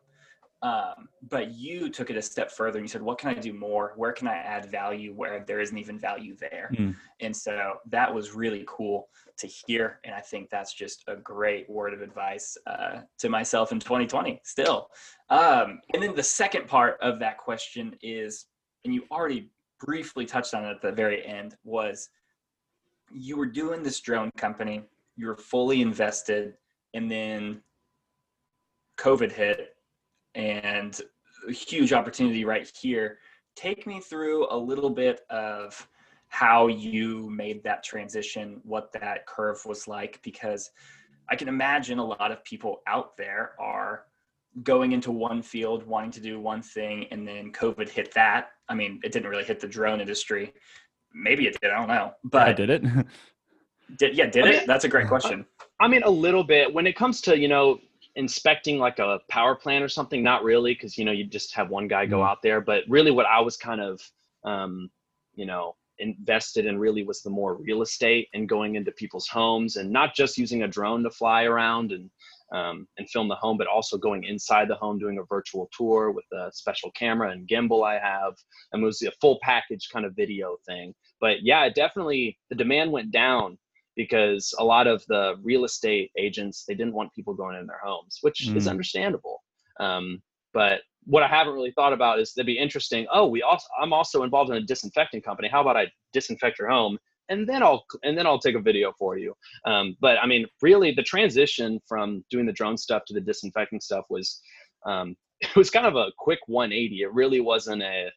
Um, 0.66 1.10
but 1.30 1.54
you 1.54 1.92
took 1.92 2.10
it 2.10 2.18
a 2.18 2.22
step 2.24 2.52
further 2.52 2.80
and 2.80 2.86
you 2.86 2.90
said, 2.90 3.04
what 3.04 3.20
can 3.20 3.30
I 3.30 3.36
do 3.36 3.54
more? 3.54 3.94
Where 3.98 4.12
can 4.12 4.28
I 4.28 4.38
add 4.38 4.72
value 4.72 5.14
where 5.14 5.44
there 5.46 5.60
isn't 5.60 5.78
even 5.78 6.00
value 6.00 6.36
there? 6.40 6.72
Mm. 6.74 6.96
And 7.20 7.38
so 7.38 7.76
that 7.92 8.12
was 8.12 8.34
really 8.34 8.64
cool 8.68 9.08
to 9.38 9.46
hear. 9.46 10.00
And 10.04 10.16
I 10.16 10.22
think 10.22 10.50
that's 10.50 10.74
just 10.74 11.04
a 11.08 11.18
great 11.18 11.70
word 11.70 11.94
of 11.94 12.02
advice 12.02 12.58
uh, 12.66 13.02
to 13.20 13.30
myself 13.30 13.72
in 13.72 13.80
2020 13.80 14.42
still. 14.44 14.90
Um, 15.30 15.82
and 15.94 16.02
then 16.02 16.16
the 16.16 16.24
second 16.24 16.68
part 16.68 16.98
of 17.00 17.20
that 17.20 17.38
question 17.38 17.96
is, 18.02 18.48
and 18.86 18.94
you 18.94 19.04
already 19.12 19.52
briefly 19.80 20.26
touched 20.26 20.56
on 20.56 20.66
it 20.66 20.72
at 20.72 20.82
the 20.82 20.92
very 20.92 21.24
end, 21.28 21.56
was 21.64 22.10
you 23.12 23.38
were 23.38 23.46
doing 23.46 23.84
this 23.84 24.00
drone 24.00 24.32
company, 24.36 24.82
you 25.16 25.28
were 25.28 25.38
fully 25.38 25.84
invested, 25.84 26.56
and 26.96 27.12
then 27.12 27.62
COVID 28.98 29.32
hit 29.32 29.75
and 30.36 31.00
a 31.48 31.52
huge 31.52 31.94
opportunity 31.94 32.46
right 32.46 32.72
here. 32.80 33.18
Take 33.56 33.88
me 33.88 34.00
through 34.00 34.48
a 34.52 34.58
little 34.58 34.90
bit 34.90 35.22
of 35.30 35.88
how 36.28 36.68
you 36.68 37.30
made 37.30 37.64
that 37.64 37.84
transition, 37.84 38.60
what 38.64 38.92
that 38.94 39.26
curve 39.26 39.62
was 39.66 39.88
like, 39.88 40.20
because 40.24 40.72
I 41.30 41.36
can 41.36 41.48
imagine 41.48 41.98
a 41.98 42.06
lot 42.06 42.32
of 42.32 42.44
people 42.44 42.82
out 42.88 43.16
there 43.18 43.54
are 43.60 44.06
going 44.64 44.92
into 44.92 45.12
one 45.12 45.42
field, 45.42 45.86
wanting 45.86 46.12
to 46.12 46.20
do 46.20 46.40
one 46.40 46.62
thing, 46.62 47.08
and 47.12 47.28
then 47.28 47.52
COVID 47.52 47.90
hit 47.90 48.14
that. 48.14 48.50
I 48.70 48.76
mean, 48.76 49.00
it 49.04 49.12
didn't 49.12 49.30
really 49.30 49.44
hit 49.44 49.60
the 49.60 49.68
drone 49.68 50.02
industry. 50.02 50.54
Maybe 51.14 51.48
it 51.48 51.58
did. 51.62 51.72
I 51.72 51.78
don't 51.78 51.88
know. 51.88 52.12
But 52.24 52.48
I 52.48 52.54
did 52.54 52.70
it. 52.70 52.84
did 53.98 54.16
yeah? 54.16 54.28
Did 54.28 54.44
I 54.44 54.50
mean, 54.50 54.60
it? 54.60 54.68
That's 54.68 54.86
a 54.86 54.90
great 54.90 55.08
question. 55.08 55.46
I 55.80 55.88
mean, 55.88 56.04
a 56.04 56.10
little 56.10 56.44
bit. 56.44 56.74
When 56.74 56.88
it 56.88 56.96
comes 56.96 57.22
to 57.22 57.38
you 57.38 57.48
know 57.48 57.80
inspecting 58.16 58.80
like 58.80 59.00
a 59.00 59.20
power 59.30 59.56
plant 59.56 59.84
or 59.84 59.90
something, 59.90 60.24
not 60.24 60.44
really, 60.44 60.74
because 60.74 60.98
you 60.98 61.06
know 61.06 61.12
you 61.12 61.26
just 61.26 61.54
have 61.56 61.70
one 61.70 61.88
guy 61.88 62.06
go 62.06 62.20
mm. 62.20 62.28
out 62.28 62.42
there. 62.42 62.62
But 62.62 62.84
really, 62.88 63.12
what 63.12 63.26
I 63.26 63.40
was 63.42 63.58
kind 63.58 63.82
of 63.82 64.02
um, 64.44 64.90
you 65.36 65.46
know 65.46 65.76
invested 66.00 66.66
in 66.66 66.78
really 66.78 67.04
was 67.04 67.22
the 67.22 67.30
more 67.30 67.56
real 67.56 67.82
estate 67.82 68.28
and 68.34 68.50
going 68.50 68.76
into 68.76 68.92
people's 68.92 69.28
homes 69.28 69.78
and 69.78 69.90
not 69.90 70.14
just 70.14 70.38
using 70.38 70.64
a 70.64 70.68
drone 70.68 71.02
to 71.04 71.10
fly 71.10 71.44
around 71.44 71.94
and 71.94 72.10
um, 72.52 72.88
and 72.98 73.10
film 73.10 73.28
the 73.28 73.36
home, 73.36 73.58
but 73.58 73.68
also 73.68 73.98
going 73.98 74.24
inside 74.24 74.68
the 74.68 74.76
home, 74.76 75.00
doing 75.00 75.18
a 75.18 75.24
virtual 75.24 75.70
tour 75.76 76.12
with 76.12 76.26
a 76.32 76.52
special 76.54 76.92
camera 76.92 77.32
and 77.32 77.48
gimbal 77.48 77.86
I 77.86 78.00
have. 78.00 78.36
And 78.72 78.84
it 78.84 78.86
was 78.86 79.02
a 79.02 79.12
full 79.20 79.40
package 79.42 79.90
kind 79.92 80.06
of 80.06 80.16
video 80.16 80.58
thing. 80.66 80.94
But 81.20 81.42
yeah, 81.42 81.68
definitely 81.70 82.38
the 82.50 82.56
demand 82.56 82.92
went 82.92 83.12
down 83.12 83.58
because 83.96 84.54
a 84.60 84.64
lot 84.64 84.88
of 84.88 85.04
the 85.08 85.36
real 85.42 85.66
estate 85.66 86.12
agents 86.18 86.66
they 86.68 86.76
didn't 86.76 86.94
want 86.94 87.14
people 87.14 87.34
going 87.34 87.58
in 87.58 87.68
their 87.68 87.82
homes, 87.84 88.20
which 88.22 88.48
mm. 88.48 88.56
is 88.56 88.68
understandable. 88.68 89.44
Um, 89.80 90.22
but 90.54 90.82
what 91.06 91.24
I 91.24 91.28
haven't 91.28 91.54
really 91.54 91.72
thought 91.72 91.94
about 91.94 92.20
is 92.20 92.34
that'd 92.34 92.46
be 92.46 92.58
interesting. 92.58 93.06
Oh, 93.12 93.28
we 93.28 93.42
also 93.42 93.68
I'm 93.82 93.94
also 93.94 94.24
involved 94.24 94.52
in 94.52 94.58
a 94.58 94.62
disinfecting 94.62 95.22
company. 95.22 95.48
How 95.48 95.62
about 95.62 95.78
I 95.78 95.92
disinfect 96.14 96.60
your 96.60 96.70
home 96.70 96.98
and 97.30 97.48
then 97.48 97.64
I'll 97.64 97.86
and 98.04 98.18
then 98.18 98.28
I'll 98.28 98.40
take 98.40 98.56
a 98.56 98.62
video 98.62 98.94
for 98.98 99.18
you. 99.18 99.36
Um, 99.66 99.96
but 100.00 100.18
I 100.22 100.26
mean, 100.26 100.46
really, 100.62 100.92
the 100.92 101.04
transition 101.04 101.80
from 101.88 102.24
doing 102.30 102.46
the 102.46 102.54
drone 102.54 102.78
stuff 102.78 103.04
to 103.08 103.14
the 103.14 103.22
disinfecting 103.22 103.82
stuff 103.82 104.06
was 104.10 104.42
um, 104.86 105.16
it 105.42 105.56
was 105.56 105.70
kind 105.70 105.86
of 105.86 105.96
a 105.96 106.12
quick 106.18 106.40
180. 106.48 107.02
It 107.02 107.14
really 107.14 107.42
wasn't 107.42 107.84
a 107.84 108.10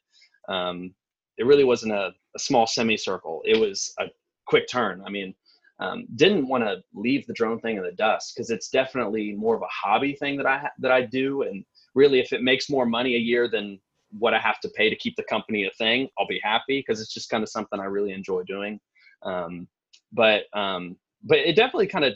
um, 0.48 0.94
it 1.36 1.46
really 1.46 1.64
wasn't 1.64 1.92
a, 1.92 2.10
a 2.34 2.38
small 2.38 2.66
semicircle. 2.66 3.42
It 3.44 3.58
was 3.58 3.92
a 4.00 4.06
quick 4.46 4.66
turn. 4.68 5.02
I 5.06 5.10
mean, 5.10 5.34
um, 5.80 6.06
didn't 6.16 6.48
want 6.48 6.64
to 6.64 6.82
leave 6.94 7.26
the 7.26 7.34
drone 7.34 7.60
thing 7.60 7.76
in 7.76 7.82
the 7.82 7.92
dust 7.92 8.32
because 8.34 8.50
it's 8.50 8.68
definitely 8.68 9.32
more 9.32 9.54
of 9.54 9.62
a 9.62 9.68
hobby 9.70 10.14
thing 10.14 10.36
that 10.36 10.46
I 10.46 10.58
ha- 10.58 10.72
that 10.78 10.90
I 10.90 11.02
do 11.02 11.42
and 11.42 11.64
really 11.94 12.20
if 12.20 12.32
it 12.32 12.42
makes 12.42 12.70
more 12.70 12.86
money 12.86 13.14
a 13.14 13.18
year 13.18 13.48
than 13.48 13.78
what 14.10 14.34
I 14.34 14.38
have 14.38 14.60
to 14.60 14.70
pay 14.70 14.88
to 14.88 14.96
keep 14.96 15.16
the 15.16 15.24
company 15.24 15.64
a 15.64 15.70
thing, 15.72 16.08
I'll 16.18 16.26
be 16.26 16.40
happy 16.42 16.80
because 16.80 17.00
it's 17.00 17.12
just 17.12 17.28
kind 17.28 17.42
of 17.42 17.48
something 17.48 17.78
I 17.78 17.84
really 17.84 18.12
enjoy 18.12 18.42
doing. 18.44 18.80
Um, 19.22 19.68
but 20.12 20.44
um, 20.54 20.96
but 21.24 21.38
it 21.38 21.56
definitely 21.56 21.88
kind 21.88 22.04
of 22.04 22.14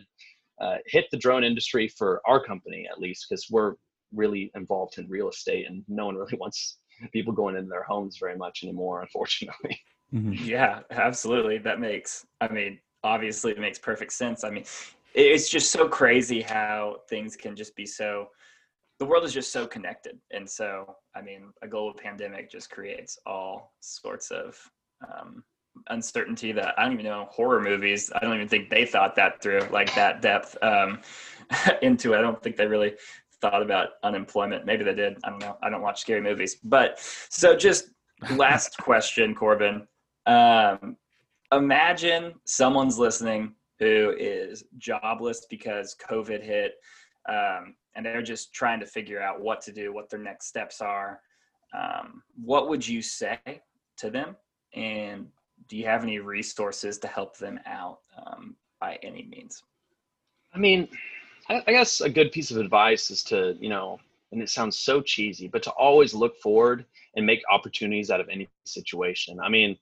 uh, 0.61 0.77
hit 0.87 1.07
the 1.11 1.18
drone 1.18 1.44
industry 1.44 1.88
for 1.88 2.22
our 2.27 2.42
company 2.42 2.87
at 2.90 3.01
least 3.01 3.27
because 3.29 3.46
we're 3.51 3.75
really 4.14 4.51
involved 4.55 4.98
in 4.98 5.09
real 5.09 5.29
estate 5.29 5.66
and 5.68 5.83
no 5.88 6.07
one 6.07 6.16
really 6.22 6.38
wants 6.38 6.79
people 7.12 7.33
going 7.33 7.57
into 7.57 7.68
their 7.68 7.83
homes 7.83 8.16
very 8.18 8.37
much 8.37 8.62
anymore, 8.62 9.03
unfortunately. 9.03 9.79
Mm-hmm. 10.14 10.44
Yeah, 10.44 10.81
absolutely. 10.90 11.59
That 11.59 11.81
makes. 11.81 12.27
I 12.40 12.48
mean, 12.48 12.79
obviously, 13.05 13.53
it 13.53 13.59
makes 13.59 13.79
perfect 13.79 14.12
sense. 14.12 14.45
I 14.45 14.51
mean, 14.51 14.65
it's 15.15 15.49
just 15.49 15.71
so 15.71 15.88
crazy 15.88 16.41
how 16.41 16.99
things 17.09 17.37
can 17.37 17.55
just 17.55 17.77
be 17.77 17.87
so 17.87 18.29
the 18.99 19.07
world 19.07 19.25
is 19.25 19.33
just 19.33 19.51
so 19.53 19.67
connected. 19.67 20.19
And 20.31 20.49
so 20.49 20.97
i 21.15 21.21
mean 21.21 21.53
a 21.61 21.69
global 21.69 21.93
pandemic 21.93 22.51
just 22.51 22.71
creates 22.71 23.19
all 23.27 23.75
sorts 23.81 24.31
of 24.31 24.59
um, 25.07 25.43
uncertainty 25.88 26.53
that 26.53 26.75
i 26.79 26.85
don't 26.85 26.93
even 26.93 27.07
know 27.07 27.27
horror 27.31 27.61
movies 27.61 28.12
i 28.15 28.21
don't 28.21 28.35
even 28.35 28.47
think 28.47 28.69
they 28.69 28.85
thought 28.85 29.17
that 29.17 29.43
through 29.43 29.61
like 29.71 29.93
that 29.95 30.21
depth 30.21 30.57
um, 30.62 31.01
into 31.83 32.15
it. 32.15 32.19
I 32.19 32.23
don't 32.23 32.43
think 32.43 32.57
they 32.57 32.67
really 32.67 32.95
thought 33.41 33.62
about 33.62 33.91
unemployment. 34.03 34.67
Maybe 34.67 34.85
they 34.85 34.95
did. 34.95 35.19
I 35.25 35.31
don't 35.31 35.41
know. 35.41 35.57
I 35.62 35.71
don't 35.71 35.83
watch 35.83 36.01
scary 36.01 36.21
movies. 36.21 36.57
But 36.62 36.99
so 37.29 37.57
just 37.57 37.91
last 38.33 38.77
question 38.81 39.35
corbin. 39.35 39.87
Um, 40.27 40.97
imagine 41.53 42.35
someone's 42.45 42.99
listening 42.99 43.55
who 43.79 44.15
is 44.19 44.65
jobless 44.79 45.47
because 45.51 45.97
covid 46.09 46.43
hit 46.43 46.75
um, 47.29 47.75
and 47.95 48.05
they're 48.05 48.23
just 48.23 48.53
trying 48.53 48.81
to 48.81 48.87
figure 48.87 49.21
out 49.21 49.41
what 49.41 49.61
to 49.62 49.73
do, 49.73 49.93
what 49.93 50.09
their 50.09 50.19
next 50.19 50.47
steps 50.47 50.81
are. 50.81 51.21
Um, 51.75 52.23
what 52.43 52.69
would 52.69 52.87
you 52.87 53.03
say 53.03 53.38
to 53.99 54.11
them? 54.11 54.37
And 54.75 55.29
do 55.69 55.77
you 55.77 55.87
have 55.87 56.03
any 56.03 56.19
resources 56.19 56.99
to 56.99 57.09
help 57.09 57.37
them 57.38 57.61
out 57.67 57.99
um, 58.27 58.57
by 58.81 58.99
any 59.03 59.25
means? 59.25 59.62
I 60.55 60.59
mean, 60.59 60.88
I, 61.49 61.62
I 61.67 61.73
guess 61.73 62.01
a 62.01 62.11
good 62.11 62.33
piece 62.33 62.51
of 62.51 62.57
advice 62.57 63.11
is 63.11 63.23
to, 63.25 63.57
you 63.61 63.69
know, 63.69 63.99
and 64.33 64.41
it 64.41 64.49
sounds 64.49 64.79
so 64.79 65.03
cheesy, 65.03 65.47
but 65.47 65.62
to 65.62 65.71
always 65.73 66.15
look 66.15 66.38
forward 66.38 66.87
and 67.17 67.27
make 67.27 67.43
opportunities 67.51 68.11
out 68.11 68.21
of 68.21 68.29
any 68.31 68.49
situation. 68.65 69.38
I 69.41 69.51
mean, 69.51 69.77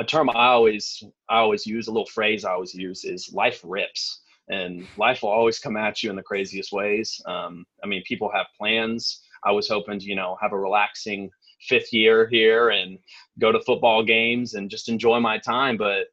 a 0.00 0.04
term 0.04 0.30
I 0.30 0.46
always 0.46 1.04
I 1.28 1.38
always 1.38 1.66
use, 1.66 1.86
a 1.86 1.92
little 1.92 2.06
phrase 2.06 2.44
I 2.44 2.52
always 2.52 2.74
use 2.74 3.04
is 3.04 3.32
life 3.32 3.60
rips 3.62 4.22
and 4.48 4.86
life 4.96 5.22
will 5.22 5.28
always 5.28 5.58
come 5.58 5.76
at 5.76 6.02
you 6.02 6.10
in 6.10 6.16
the 6.16 6.22
craziest 6.22 6.72
ways. 6.72 7.20
Um, 7.26 7.66
I 7.84 7.86
mean, 7.86 8.02
people 8.08 8.30
have 8.34 8.46
plans. 8.58 9.22
I 9.44 9.52
was 9.52 9.68
hoping 9.68 10.00
to, 10.00 10.06
you 10.06 10.16
know, 10.16 10.36
have 10.40 10.52
a 10.52 10.58
relaxing 10.58 11.30
fifth 11.68 11.92
year 11.92 12.26
here 12.28 12.70
and 12.70 12.98
go 13.38 13.52
to 13.52 13.60
football 13.60 14.02
games 14.02 14.54
and 14.54 14.70
just 14.70 14.88
enjoy 14.88 15.20
my 15.20 15.38
time. 15.38 15.76
But 15.76 16.06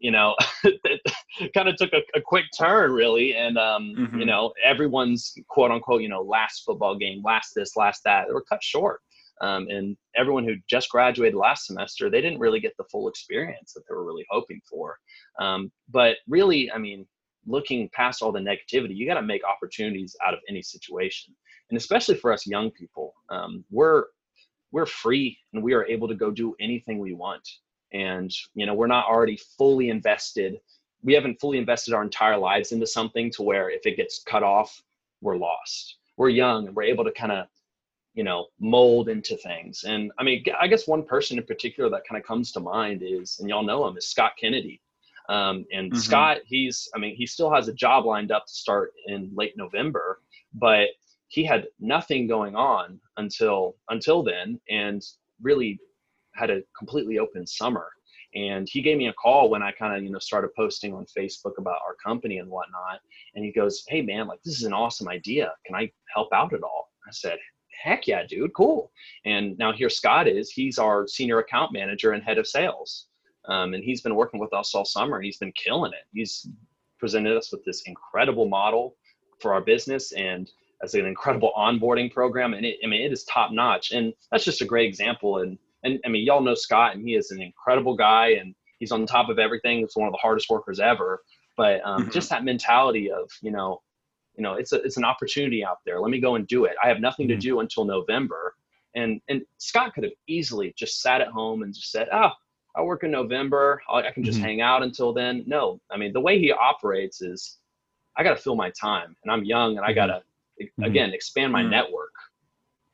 you 0.00 0.10
know, 0.10 0.34
it 0.64 1.54
kind 1.54 1.68
of 1.68 1.76
took 1.76 1.92
a, 1.92 2.02
a, 2.14 2.20
quick 2.20 2.44
turn, 2.58 2.92
really. 2.92 3.34
And, 3.34 3.56
um, 3.56 3.94
mm-hmm. 3.96 4.18
you 4.18 4.26
know, 4.26 4.52
everyone's 4.62 5.34
quote 5.48 5.70
unquote, 5.70 6.02
you 6.02 6.10
know, 6.10 6.20
last 6.20 6.62
football 6.66 6.94
game, 6.94 7.22
last 7.24 7.52
this, 7.54 7.74
last 7.74 8.02
that, 8.04 8.26
they 8.26 8.34
were 8.34 8.44
cut 8.44 8.62
short. 8.62 9.00
Um, 9.40 9.66
and 9.68 9.96
everyone 10.16 10.44
who 10.44 10.54
just 10.68 10.90
graduated 10.90 11.34
last 11.34 11.66
semester, 11.66 12.08
they 12.08 12.20
didn't 12.20 12.38
really 12.38 12.60
get 12.60 12.76
the 12.76 12.84
full 12.84 13.08
experience 13.08 13.72
that 13.72 13.82
they 13.88 13.94
were 13.94 14.04
really 14.04 14.26
hoping 14.30 14.60
for. 14.68 14.96
Um, 15.40 15.72
but 15.88 16.16
really, 16.28 16.70
I 16.70 16.78
mean, 16.78 17.06
looking 17.46 17.88
past 17.92 18.22
all 18.22 18.32
the 18.32 18.40
negativity, 18.40 18.96
you 18.96 19.06
got 19.06 19.14
to 19.14 19.22
make 19.22 19.42
opportunities 19.44 20.16
out 20.26 20.34
of 20.34 20.40
any 20.48 20.62
situation. 20.62 21.34
And 21.70 21.76
especially 21.76 22.16
for 22.16 22.32
us 22.32 22.46
young 22.46 22.70
people, 22.70 23.14
um, 23.30 23.64
we're 23.70 24.04
we're 24.72 24.86
free 24.86 25.38
and 25.52 25.62
we 25.62 25.72
are 25.72 25.86
able 25.86 26.08
to 26.08 26.16
go 26.16 26.32
do 26.32 26.54
anything 26.60 26.98
we 26.98 27.14
want. 27.14 27.48
And 27.92 28.32
you 28.54 28.66
know, 28.66 28.74
we're 28.74 28.88
not 28.88 29.06
already 29.06 29.38
fully 29.56 29.88
invested. 29.88 30.58
We 31.02 31.14
haven't 31.14 31.40
fully 31.40 31.58
invested 31.58 31.94
our 31.94 32.02
entire 32.02 32.36
lives 32.36 32.72
into 32.72 32.86
something 32.86 33.30
to 33.32 33.42
where 33.42 33.70
if 33.70 33.86
it 33.86 33.96
gets 33.96 34.22
cut 34.22 34.42
off, 34.42 34.82
we're 35.20 35.36
lost. 35.36 35.96
We're 36.16 36.30
young 36.30 36.66
and 36.66 36.76
we're 36.76 36.84
able 36.84 37.04
to 37.04 37.12
kind 37.12 37.32
of 37.32 37.46
you 38.14 38.24
know 38.24 38.46
mold 38.60 39.08
into 39.08 39.36
things 39.36 39.84
and 39.84 40.12
i 40.18 40.22
mean 40.22 40.42
i 40.60 40.66
guess 40.66 40.86
one 40.86 41.04
person 41.04 41.38
in 41.38 41.44
particular 41.44 41.90
that 41.90 42.02
kind 42.08 42.20
of 42.20 42.26
comes 42.26 42.52
to 42.52 42.60
mind 42.60 43.02
is 43.04 43.38
and 43.40 43.48
y'all 43.48 43.64
know 43.64 43.86
him 43.86 43.96
is 43.96 44.08
scott 44.08 44.32
kennedy 44.40 44.80
um, 45.28 45.64
and 45.72 45.90
mm-hmm. 45.90 45.98
Scott, 45.98 46.38
he's, 46.44 46.88
I 46.94 46.98
mean, 46.98 47.16
he 47.16 47.26
still 47.26 47.52
has 47.52 47.68
a 47.68 47.72
job 47.72 48.04
lined 48.04 48.30
up 48.30 48.46
to 48.46 48.52
start 48.52 48.92
in 49.06 49.30
late 49.34 49.54
November, 49.56 50.20
but 50.52 50.88
he 51.28 51.44
had 51.44 51.66
nothing 51.80 52.26
going 52.26 52.54
on 52.54 53.00
until 53.16 53.76
until 53.88 54.22
then, 54.22 54.60
and 54.70 55.02
really 55.42 55.80
had 56.34 56.50
a 56.50 56.62
completely 56.78 57.18
open 57.18 57.46
summer. 57.46 57.86
And 58.34 58.68
he 58.70 58.82
gave 58.82 58.98
me 58.98 59.08
a 59.08 59.12
call 59.14 59.48
when 59.48 59.62
I 59.62 59.72
kind 59.72 59.96
of 59.96 60.02
you 60.02 60.10
know 60.10 60.18
started 60.18 60.50
posting 60.56 60.92
on 60.92 61.06
Facebook 61.16 61.58
about 61.58 61.80
our 61.86 61.96
company 62.04 62.38
and 62.38 62.50
whatnot. 62.50 63.00
And 63.34 63.44
he 63.44 63.52
goes, 63.52 63.82
"Hey 63.88 64.02
man, 64.02 64.26
like 64.28 64.42
this 64.44 64.58
is 64.58 64.64
an 64.64 64.72
awesome 64.72 65.08
idea. 65.08 65.52
Can 65.66 65.74
I 65.74 65.90
help 66.14 66.32
out 66.32 66.52
at 66.52 66.62
all?" 66.62 66.90
I 67.08 67.10
said, 67.12 67.38
heck 67.82 68.06
yeah, 68.06 68.24
dude, 68.26 68.54
cool. 68.54 68.90
And 69.24 69.56
now 69.58 69.72
here 69.72 69.90
Scott 69.90 70.26
is, 70.28 70.50
he's 70.50 70.78
our 70.78 71.06
senior 71.06 71.38
account 71.38 71.72
manager 71.72 72.12
and 72.12 72.22
head 72.22 72.38
of 72.38 72.46
sales. 72.46 73.06
Um, 73.46 73.74
and 73.74 73.84
he's 73.84 74.00
been 74.00 74.14
working 74.14 74.40
with 74.40 74.52
us 74.52 74.74
all 74.74 74.84
summer 74.84 75.16
and 75.16 75.24
he's 75.24 75.36
been 75.36 75.52
killing 75.52 75.92
it. 75.92 76.06
He's 76.12 76.48
presented 76.98 77.36
us 77.36 77.52
with 77.52 77.64
this 77.64 77.82
incredible 77.82 78.48
model 78.48 78.96
for 79.40 79.52
our 79.52 79.60
business 79.60 80.12
and 80.12 80.50
as 80.82 80.94
an 80.94 81.06
incredible 81.06 81.52
onboarding 81.56 82.12
program. 82.12 82.54
And 82.54 82.64
it, 82.64 82.78
I 82.82 82.86
mean, 82.86 83.02
it 83.02 83.12
is 83.12 83.24
top 83.24 83.52
notch. 83.52 83.92
And 83.92 84.12
that's 84.30 84.44
just 84.44 84.62
a 84.62 84.66
great 84.66 84.88
example. 84.88 85.38
And, 85.38 85.58
and 85.82 86.00
I 86.04 86.08
mean, 86.08 86.24
y'all 86.24 86.40
know 86.40 86.54
Scott 86.54 86.94
and 86.94 87.06
he 87.06 87.14
is 87.14 87.30
an 87.30 87.42
incredible 87.42 87.96
guy 87.96 88.28
and 88.40 88.54
he's 88.78 88.92
on 88.92 89.06
top 89.06 89.28
of 89.28 89.38
everything. 89.38 89.80
He's 89.80 89.94
one 89.94 90.08
of 90.08 90.12
the 90.12 90.18
hardest 90.18 90.48
workers 90.48 90.80
ever. 90.80 91.20
But 91.56 91.80
um, 91.84 92.02
mm-hmm. 92.02 92.10
just 92.10 92.30
that 92.30 92.44
mentality 92.44 93.10
of, 93.12 93.30
you 93.42 93.50
know, 93.50 93.82
you 94.36 94.42
know, 94.42 94.54
it's 94.54 94.72
a, 94.72 94.82
it's 94.82 94.96
an 94.96 95.04
opportunity 95.04 95.64
out 95.64 95.78
there. 95.86 96.00
Let 96.00 96.10
me 96.10 96.20
go 96.20 96.34
and 96.34 96.46
do 96.46 96.64
it. 96.64 96.74
I 96.82 96.88
have 96.88 97.00
nothing 97.00 97.28
mm-hmm. 97.28 97.38
to 97.38 97.46
do 97.46 97.60
until 97.60 97.84
November. 97.84 98.54
And, 98.94 99.20
and 99.28 99.42
Scott 99.58 99.94
could 99.94 100.04
have 100.04 100.12
easily 100.28 100.72
just 100.76 101.00
sat 101.00 101.20
at 101.20 101.28
home 101.28 101.62
and 101.62 101.74
just 101.74 101.90
said, 101.90 102.08
oh, 102.12 102.30
I 102.76 102.82
work 102.82 103.04
in 103.04 103.10
November. 103.10 103.80
I 103.88 104.10
can 104.10 104.24
just 104.24 104.38
mm-hmm. 104.38 104.46
hang 104.46 104.60
out 104.60 104.82
until 104.82 105.12
then. 105.12 105.44
No, 105.46 105.80
I 105.90 105.96
mean, 105.96 106.12
the 106.12 106.20
way 106.20 106.38
he 106.38 106.52
operates 106.52 107.22
is 107.22 107.58
I 108.16 108.24
got 108.24 108.36
to 108.36 108.42
fill 108.42 108.56
my 108.56 108.70
time 108.70 109.16
and 109.22 109.32
I'm 109.32 109.44
young 109.44 109.76
and 109.76 109.86
I 109.86 109.92
got 109.92 110.06
to, 110.06 110.22
mm-hmm. 110.60 110.84
again, 110.84 111.12
expand 111.12 111.52
my 111.52 111.62
mm-hmm. 111.62 111.70
network. 111.70 112.12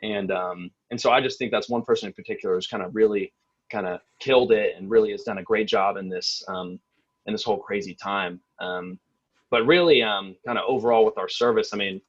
And, 0.02 0.30
um, 0.30 0.70
and 0.90 1.00
so 1.00 1.10
I 1.10 1.20
just 1.20 1.38
think 1.38 1.50
that's 1.50 1.68
one 1.68 1.82
person 1.82 2.06
in 2.06 2.12
particular 2.12 2.54
who's 2.54 2.66
kind 2.66 2.82
of 2.82 2.94
really 2.94 3.32
kind 3.70 3.86
of 3.86 4.00
killed 4.18 4.52
it 4.52 4.74
and 4.76 4.90
really 4.90 5.12
has 5.12 5.22
done 5.22 5.38
a 5.38 5.42
great 5.42 5.68
job 5.68 5.96
in 5.96 6.08
this, 6.08 6.42
um, 6.48 6.80
in 7.26 7.32
this 7.32 7.44
whole 7.44 7.58
crazy 7.58 7.94
time. 7.94 8.40
Um, 8.60 8.98
but 9.50 9.66
really, 9.66 10.02
um, 10.02 10.36
kind 10.46 10.58
of 10.58 10.64
overall 10.66 11.04
with 11.04 11.18
our 11.18 11.28
service, 11.28 11.70
I 11.72 11.76
mean, 11.76 12.00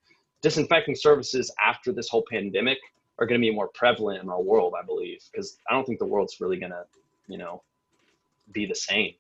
disinfecting 0.42 0.96
services 0.96 1.54
after 1.64 1.92
this 1.92 2.10
whole 2.10 2.26
pandemic 2.32 2.80
are 3.20 3.26
going 3.28 3.40
to 3.40 3.46
be 3.46 3.54
more 3.54 3.70
prevalent 3.74 4.24
in 4.24 4.30
our 4.30 4.42
world, 4.42 4.74
I 4.80 4.84
believe, 4.86 5.20
because 5.32 5.58
I 5.70 5.74
don't 5.74 5.86
think 5.86 6.00
the 6.00 6.06
world's 6.06 6.42
really 6.42 6.58
going 6.58 6.72
to 6.72 6.84
you 7.32 7.38
know 7.38 7.64
be 8.52 8.66
the 8.66 8.76
same 8.76 9.14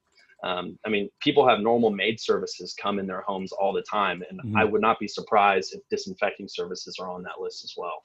um, 0.44 0.78
i 0.86 0.90
mean 0.90 1.10
people 1.22 1.48
have 1.48 1.60
normal 1.60 1.90
maid 1.90 2.20
services 2.20 2.76
come 2.80 3.00
in 3.00 3.08
their 3.08 3.22
homes 3.22 3.52
all 3.52 3.74
the 3.74 3.84
time 3.84 4.22
and 4.30 4.40
mm-hmm. 4.40 4.58
i 4.58 4.64
would 4.64 4.82
not 4.82 5.00
be 5.00 5.08
surprised 5.08 5.74
if 5.74 5.82
disinfecting 5.90 6.48
services 6.48 6.98
are 7.00 7.10
on 7.10 7.24
that 7.24 7.40
list 7.40 7.64
as 7.64 7.74
well 7.78 8.04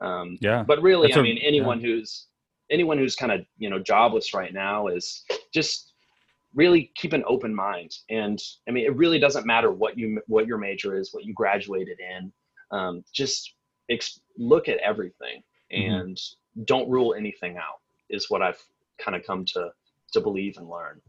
um, 0.00 0.36
yeah 0.40 0.62
but 0.62 0.80
really 0.82 1.08
That's 1.08 1.18
i 1.18 1.20
a, 1.20 1.22
mean 1.22 1.38
anyone 1.38 1.80
yeah. 1.80 1.88
who's 1.88 2.26
anyone 2.70 2.98
who's 2.98 3.14
kind 3.14 3.30
of 3.30 3.44
you 3.58 3.68
know 3.68 3.78
jobless 3.78 4.32
right 4.32 4.52
now 4.52 4.88
is 4.88 5.24
just 5.52 5.91
really 6.54 6.90
keep 6.94 7.12
an 7.12 7.24
open 7.26 7.54
mind 7.54 7.90
and 8.10 8.38
i 8.68 8.70
mean 8.70 8.84
it 8.84 8.94
really 8.96 9.18
doesn't 9.18 9.46
matter 9.46 9.70
what 9.70 9.96
you 9.98 10.20
what 10.26 10.46
your 10.46 10.58
major 10.58 10.96
is 10.98 11.12
what 11.12 11.24
you 11.24 11.32
graduated 11.34 11.98
in 12.00 12.32
um, 12.70 13.04
just 13.12 13.54
ex- 13.90 14.20
look 14.38 14.68
at 14.68 14.78
everything 14.78 15.42
mm-hmm. 15.72 15.92
and 15.92 16.16
mm-hmm. 16.16 16.64
don't 16.64 16.90
rule 16.90 17.14
anything 17.14 17.56
out 17.56 17.80
is 18.10 18.28
what 18.28 18.42
i've 18.42 18.62
kind 19.02 19.16
of 19.16 19.24
come 19.26 19.44
to 19.44 19.70
to 20.12 20.20
believe 20.20 20.56
and 20.58 20.68
learn. 20.68 21.00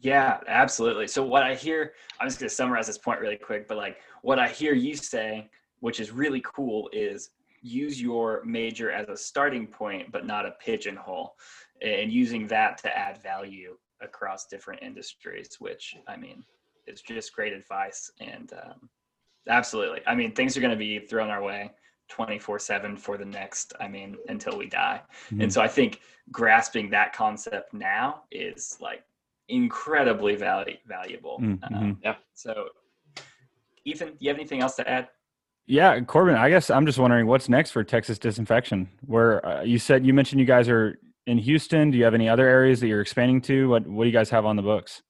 Yeah, 0.00 0.38
absolutely. 0.46 1.08
So 1.08 1.24
what 1.24 1.42
I 1.42 1.54
hear, 1.54 1.92
I'm 2.20 2.28
just 2.28 2.38
going 2.38 2.48
to 2.48 2.54
summarize 2.54 2.86
this 2.86 2.98
point 2.98 3.20
really 3.20 3.36
quick, 3.36 3.66
but 3.66 3.76
like 3.76 3.98
what 4.22 4.38
I 4.38 4.48
hear 4.48 4.74
you 4.74 4.94
say, 4.94 5.48
which 5.80 6.00
is 6.00 6.10
really 6.10 6.42
cool, 6.44 6.88
is 6.92 7.30
use 7.62 8.00
your 8.00 8.42
major 8.44 8.90
as 8.90 9.08
a 9.08 9.16
starting 9.16 9.66
point, 9.66 10.12
but 10.12 10.26
not 10.26 10.46
a 10.46 10.52
pigeonhole, 10.62 11.34
and 11.82 12.12
using 12.12 12.46
that 12.48 12.78
to 12.78 12.96
add 12.96 13.22
value 13.22 13.76
across 14.00 14.46
different 14.46 14.82
industries. 14.82 15.56
Which 15.58 15.96
I 16.08 16.16
mean, 16.16 16.44
it's 16.86 17.02
just 17.02 17.34
great 17.34 17.52
advice, 17.52 18.10
and 18.20 18.52
um, 18.52 18.88
absolutely. 19.48 20.00
I 20.06 20.14
mean, 20.14 20.32
things 20.32 20.56
are 20.56 20.60
going 20.60 20.70
to 20.70 20.76
be 20.76 20.98
thrown 20.98 21.30
our 21.30 21.42
way. 21.42 21.70
24 22.08 22.58
7 22.58 22.96
for 22.96 23.16
the 23.16 23.24
next 23.24 23.72
i 23.80 23.88
mean 23.88 24.16
until 24.28 24.56
we 24.56 24.66
die 24.66 25.00
mm-hmm. 25.26 25.42
and 25.42 25.52
so 25.52 25.60
i 25.60 25.68
think 25.68 26.00
grasping 26.30 26.90
that 26.90 27.12
concept 27.12 27.72
now 27.74 28.22
is 28.30 28.78
like 28.80 29.02
incredibly 29.48 30.36
valu- 30.36 30.78
valuable 30.86 31.38
mm-hmm. 31.40 31.74
um, 31.74 31.98
yeah 32.02 32.14
so 32.34 32.68
ethan 33.84 34.08
do 34.08 34.16
you 34.20 34.28
have 34.28 34.38
anything 34.38 34.60
else 34.60 34.76
to 34.76 34.88
add 34.88 35.08
yeah 35.66 35.98
corbin 36.00 36.36
i 36.36 36.48
guess 36.48 36.70
i'm 36.70 36.86
just 36.86 36.98
wondering 36.98 37.26
what's 37.26 37.48
next 37.48 37.70
for 37.70 37.82
texas 37.82 38.18
disinfection 38.18 38.88
where 39.06 39.44
uh, 39.44 39.62
you 39.62 39.78
said 39.78 40.06
you 40.06 40.14
mentioned 40.14 40.40
you 40.40 40.46
guys 40.46 40.68
are 40.68 40.98
in 41.26 41.38
houston 41.38 41.90
do 41.90 41.98
you 41.98 42.04
have 42.04 42.14
any 42.14 42.28
other 42.28 42.48
areas 42.48 42.80
that 42.80 42.88
you're 42.88 43.00
expanding 43.00 43.40
to 43.40 43.68
what 43.68 43.86
what 43.86 44.04
do 44.04 44.08
you 44.08 44.16
guys 44.16 44.30
have 44.30 44.44
on 44.44 44.56
the 44.56 44.62
books 44.62 45.02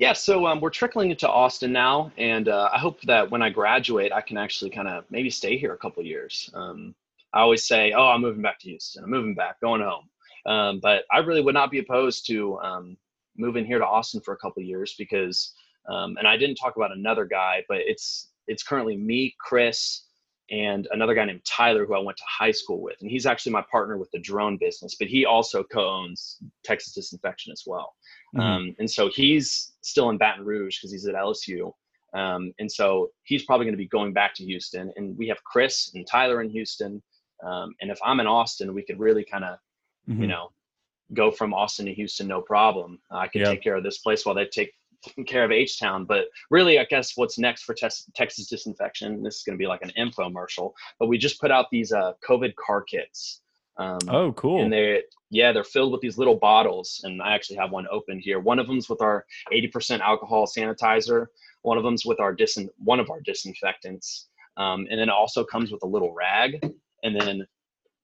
yeah, 0.00 0.14
so 0.14 0.46
um, 0.46 0.62
we're 0.62 0.70
trickling 0.70 1.10
into 1.10 1.28
Austin 1.28 1.72
now, 1.72 2.10
and 2.16 2.48
uh, 2.48 2.70
I 2.72 2.78
hope 2.78 3.02
that 3.02 3.30
when 3.30 3.42
I 3.42 3.50
graduate, 3.50 4.12
I 4.14 4.22
can 4.22 4.38
actually 4.38 4.70
kind 4.70 4.88
of 4.88 5.04
maybe 5.10 5.28
stay 5.28 5.58
here 5.58 5.74
a 5.74 5.76
couple 5.76 6.02
years. 6.02 6.48
Um, 6.54 6.94
I 7.34 7.40
always 7.40 7.66
say, 7.66 7.92
"Oh, 7.92 8.06
I'm 8.06 8.22
moving 8.22 8.40
back 8.40 8.58
to 8.60 8.70
Houston. 8.70 9.04
I'm 9.04 9.10
moving 9.10 9.34
back, 9.34 9.60
going 9.60 9.82
home," 9.82 10.08
um, 10.46 10.80
but 10.80 11.04
I 11.12 11.18
really 11.18 11.42
would 11.42 11.52
not 11.52 11.70
be 11.70 11.80
opposed 11.80 12.26
to 12.28 12.58
um, 12.60 12.96
moving 13.36 13.66
here 13.66 13.78
to 13.78 13.84
Austin 13.84 14.22
for 14.22 14.32
a 14.32 14.38
couple 14.38 14.62
years 14.62 14.94
because, 14.96 15.52
um, 15.86 16.16
and 16.16 16.26
I 16.26 16.38
didn't 16.38 16.56
talk 16.56 16.76
about 16.76 16.92
another 16.92 17.26
guy, 17.26 17.62
but 17.68 17.80
it's 17.80 18.30
it's 18.46 18.62
currently 18.62 18.96
me, 18.96 19.36
Chris, 19.38 20.04
and 20.50 20.88
another 20.90 21.14
guy 21.14 21.24
named 21.24 21.44
Tyler 21.44 21.86
who 21.86 21.94
I 21.94 22.00
went 22.00 22.18
to 22.18 22.24
high 22.26 22.50
school 22.50 22.80
with, 22.80 22.96
and 23.00 23.10
he's 23.10 23.26
actually 23.26 23.52
my 23.52 23.64
partner 23.70 23.98
with 23.98 24.10
the 24.10 24.18
drone 24.18 24.56
business, 24.58 24.96
but 24.98 25.08
he 25.08 25.24
also 25.24 25.62
co-owns 25.62 26.38
Texas 26.64 26.92
Disinfection 26.94 27.52
as 27.52 27.62
well. 27.66 27.94
Mm-hmm. 28.34 28.46
Um, 28.46 28.74
and 28.78 28.90
so 28.90 29.08
he's 29.08 29.72
still 29.80 30.10
in 30.10 30.18
Baton 30.18 30.44
Rouge 30.44 30.78
because 30.78 30.92
he's 30.92 31.06
at 31.06 31.14
LSU. 31.14 31.72
Um, 32.14 32.52
and 32.58 32.70
so 32.70 33.10
he's 33.22 33.44
probably 33.44 33.66
going 33.66 33.74
to 33.74 33.78
be 33.78 33.86
going 33.86 34.12
back 34.12 34.34
to 34.34 34.44
Houston. 34.44 34.92
And 34.96 35.16
we 35.16 35.28
have 35.28 35.42
Chris 35.44 35.92
and 35.94 36.04
Tyler 36.06 36.40
in 36.40 36.50
Houston. 36.50 37.00
Um, 37.44 37.74
and 37.80 37.90
if 37.90 37.98
I'm 38.04 38.18
in 38.18 38.26
Austin, 38.26 38.74
we 38.74 38.84
could 38.84 38.98
really 38.98 39.24
kind 39.24 39.44
of, 39.44 39.58
mm-hmm. 40.08 40.22
you 40.22 40.28
know, 40.28 40.50
go 41.14 41.30
from 41.30 41.54
Austin 41.54 41.86
to 41.86 41.94
Houston, 41.94 42.26
no 42.26 42.40
problem. 42.40 42.98
Uh, 43.10 43.18
I 43.18 43.28
could 43.28 43.42
yep. 43.42 43.50
take 43.50 43.62
care 43.62 43.76
of 43.76 43.84
this 43.84 43.98
place 43.98 44.26
while 44.26 44.34
they 44.34 44.46
take 44.46 44.72
care 45.26 45.44
of 45.44 45.52
H 45.52 45.78
Town. 45.78 46.04
But 46.04 46.26
really, 46.50 46.78
I 46.78 46.84
guess 46.84 47.16
what's 47.16 47.38
next 47.38 47.62
for 47.62 47.74
tes- 47.74 48.10
Texas 48.14 48.48
Disinfection? 48.48 49.22
This 49.22 49.36
is 49.36 49.42
going 49.42 49.56
to 49.56 49.62
be 49.62 49.66
like 49.66 49.82
an 49.82 49.92
infomercial. 49.98 50.72
But 50.98 51.08
we 51.08 51.18
just 51.18 51.40
put 51.40 51.50
out 51.50 51.66
these 51.70 51.92
uh, 51.92 52.12
COVID 52.26 52.54
car 52.56 52.82
kits. 52.82 53.40
Um, 53.76 53.98
oh, 54.08 54.32
cool! 54.32 54.62
And 54.62 54.72
they, 54.72 55.02
yeah, 55.30 55.52
they're 55.52 55.64
filled 55.64 55.92
with 55.92 56.02
these 56.02 56.18
little 56.18 56.34
bottles, 56.34 57.00
and 57.04 57.22
I 57.22 57.34
actually 57.34 57.56
have 57.56 57.70
one 57.70 57.86
open 57.90 58.18
here. 58.18 58.38
One 58.38 58.58
of 58.58 58.66
them's 58.66 58.88
with 58.88 59.00
our 59.00 59.24
80% 59.52 60.00
alcohol 60.00 60.46
sanitizer. 60.46 61.26
One 61.62 61.78
of 61.78 61.84
them's 61.84 62.04
with 62.04 62.20
our 62.20 62.34
disin, 62.34 62.68
one 62.78 63.00
of 63.00 63.10
our 63.10 63.20
disinfectants, 63.20 64.28
um, 64.56 64.86
and 64.90 64.98
then 65.00 65.08
it 65.08 65.14
also 65.14 65.44
comes 65.44 65.70
with 65.72 65.82
a 65.82 65.86
little 65.86 66.12
rag, 66.12 66.60
and 67.02 67.18
then 67.18 67.46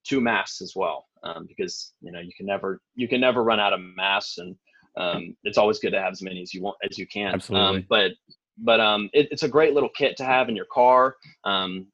two 0.05 0.21
masks 0.21 0.63
as 0.63 0.75
well, 0.75 1.07
um, 1.25 1.47
because 1.47 1.93
you 2.01 2.13
know 2.13 2.21
you 2.21 2.33
can 2.37 2.47
never 2.47 2.81
you 2.95 3.09
can 3.09 3.21
never 3.21 3.43
run 3.43 3.61
out 3.61 3.73
of 3.73 3.81
masks, 3.81 4.39
and 4.39 4.57
um, 4.97 5.37
it's 5.45 5.59
always 5.59 5.79
good 5.79 5.91
to 5.91 6.01
have 6.01 6.13
as 6.13 6.23
many 6.23 6.43
as 6.43 6.55
you 6.55 6.63
want 6.63 6.77
as 6.89 6.99
you 6.99 7.07
can. 7.07 7.35
Absolutely. 7.35 7.79
Um, 7.79 7.87
but 7.89 8.13
but 8.59 8.81
um, 8.81 9.11
it, 9.13 9.29
it's 9.31 9.43
a 9.43 9.49
great 9.49 9.75
little 9.75 9.91
kit 9.91 10.17
to 10.17 10.25
have 10.25 10.49
in 10.49 10.57
your 10.57 10.67
car. 10.73 11.17
Um, 11.45 11.89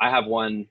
I 0.00 0.10
have 0.10 0.26
one 0.26 0.66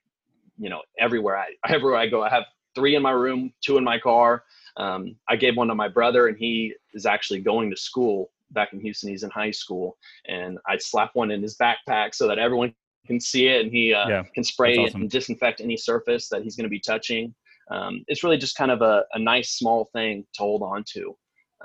you 0.58 0.70
know 0.70 0.82
everywhere 1.00 1.38
I 1.38 1.48
everywhere 1.74 2.00
I 2.00 2.08
go 2.08 2.24
I 2.24 2.30
have 2.30 2.46
three 2.76 2.96
in 2.96 3.02
my 3.02 3.12
room, 3.12 3.52
two 3.64 3.78
in 3.78 3.84
my 3.84 3.98
car. 3.98 4.44
Um, 4.78 5.16
I 5.30 5.38
gave 5.38 5.56
one 5.56 5.70
to 5.70 5.76
my 5.76 5.88
brother, 5.88 6.28
and 6.28 6.38
he 6.38 6.76
is 6.94 7.06
actually 7.06 7.40
going 7.40 7.72
to 7.72 7.78
school 7.78 8.32
back 8.52 8.74
in 8.74 8.82
Houston. 8.82 9.10
He's 9.10 9.24
in 9.24 9.30
high 9.32 9.52
school, 9.52 9.98
and 10.28 10.60
I 10.68 10.78
slap 10.78 11.12
one 11.14 11.32
in 11.32 11.42
his 11.42 11.58
backpack 11.58 12.14
so 12.14 12.28
that 12.28 12.38
everyone 12.38 12.74
can 13.08 13.20
see 13.20 13.48
it, 13.48 13.62
and 13.62 13.72
he 13.72 13.94
uh, 13.94 14.08
yeah, 14.08 14.24
can 14.34 14.44
spray 14.44 14.78
awesome. 14.78 15.02
and 15.02 15.10
disinfect 15.10 15.62
any 15.62 15.78
surface 15.78 16.28
that 16.30 16.44
he's 16.44 16.56
going 16.56 16.66
to 16.66 16.70
be 16.70 16.80
touching. 16.80 17.34
Um, 17.72 18.04
it's 18.08 18.24
really 18.24 18.38
just 18.38 18.58
kind 18.58 18.70
of 18.70 18.82
a, 18.82 19.04
a, 19.14 19.20
nice 19.20 19.54
small 19.58 19.90
thing 19.92 20.24
to 20.36 20.44
hold 20.44 20.62
on 20.62 20.84
to. 20.94 21.16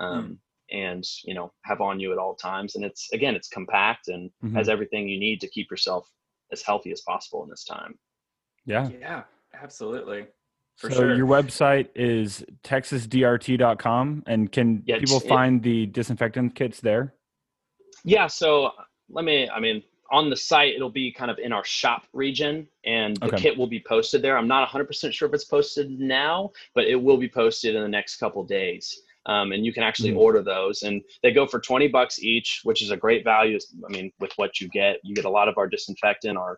Um, 0.01 0.23
mm. 0.23 0.37
And 0.73 1.03
you 1.25 1.33
know, 1.33 1.51
have 1.65 1.81
on 1.81 1.99
you 1.99 2.13
at 2.13 2.17
all 2.17 2.33
times, 2.33 2.75
and 2.75 2.85
it's 2.85 3.11
again, 3.11 3.35
it's 3.35 3.49
compact 3.49 4.07
and 4.07 4.29
mm-hmm. 4.43 4.55
has 4.55 4.69
everything 4.69 5.07
you 5.09 5.19
need 5.19 5.41
to 5.41 5.47
keep 5.49 5.69
yourself 5.69 6.09
as 6.51 6.61
healthy 6.61 6.91
as 6.91 7.01
possible 7.01 7.43
in 7.43 7.49
this 7.49 7.65
time. 7.65 7.99
Yeah, 8.65 8.87
yeah, 8.99 9.23
absolutely. 9.61 10.27
For 10.77 10.89
so 10.89 10.97
sure. 10.97 11.15
your 11.15 11.27
website 11.27 11.89
is 11.93 12.43
texasdrt.com 12.63 14.23
and 14.25 14.51
can 14.51 14.83
yeah, 14.85 14.99
people 14.99 15.19
find 15.19 15.61
the 15.61 15.87
disinfectant 15.87 16.55
kits 16.55 16.79
there? 16.79 17.13
Yeah, 18.03 18.27
so 18.27 18.71
let 19.09 19.25
me 19.25 19.49
I 19.49 19.59
mean 19.59 19.83
on 20.11 20.29
the 20.29 20.35
site 20.35 20.73
it'll 20.75 20.89
be 20.89 21.11
kind 21.11 21.29
of 21.29 21.37
in 21.39 21.53
our 21.53 21.63
shop 21.63 22.03
region 22.13 22.67
and 22.85 23.17
the 23.17 23.27
okay. 23.27 23.37
kit 23.37 23.57
will 23.57 23.67
be 23.67 23.83
posted 23.87 24.21
there. 24.21 24.37
I'm 24.37 24.47
not 24.47 24.67
100% 24.67 25.13
sure 25.13 25.27
if 25.27 25.33
it's 25.33 25.45
posted 25.45 25.99
now, 25.99 26.51
but 26.73 26.85
it 26.85 26.95
will 26.95 27.17
be 27.17 27.29
posted 27.29 27.75
in 27.75 27.81
the 27.81 27.87
next 27.87 28.17
couple 28.17 28.43
days. 28.43 29.03
Um, 29.27 29.51
and 29.51 29.63
you 29.63 29.71
can 29.71 29.83
actually 29.83 30.09
mm-hmm. 30.09 30.19
order 30.19 30.41
those 30.41 30.81
and 30.81 30.99
they 31.21 31.31
go 31.31 31.45
for 31.45 31.59
20 31.59 31.89
bucks 31.89 32.17
each 32.23 32.61
which 32.63 32.81
is 32.81 32.89
a 32.89 32.97
great 32.97 33.23
value 33.23 33.59
i 33.87 33.91
mean 33.91 34.11
with 34.19 34.31
what 34.37 34.59
you 34.59 34.67
get 34.69 34.95
you 35.03 35.13
get 35.13 35.25
a 35.25 35.29
lot 35.29 35.47
of 35.47 35.59
our 35.59 35.67
disinfectant 35.67 36.39
our 36.39 36.57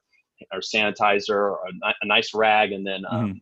our 0.53 0.61
sanitizer 0.61 1.57
a, 1.83 1.93
a 2.01 2.05
nice 2.05 2.33
rag 2.33 2.71
and 2.71 2.87
then 2.87 3.03
um, 3.11 3.27
mm-hmm 3.27 3.37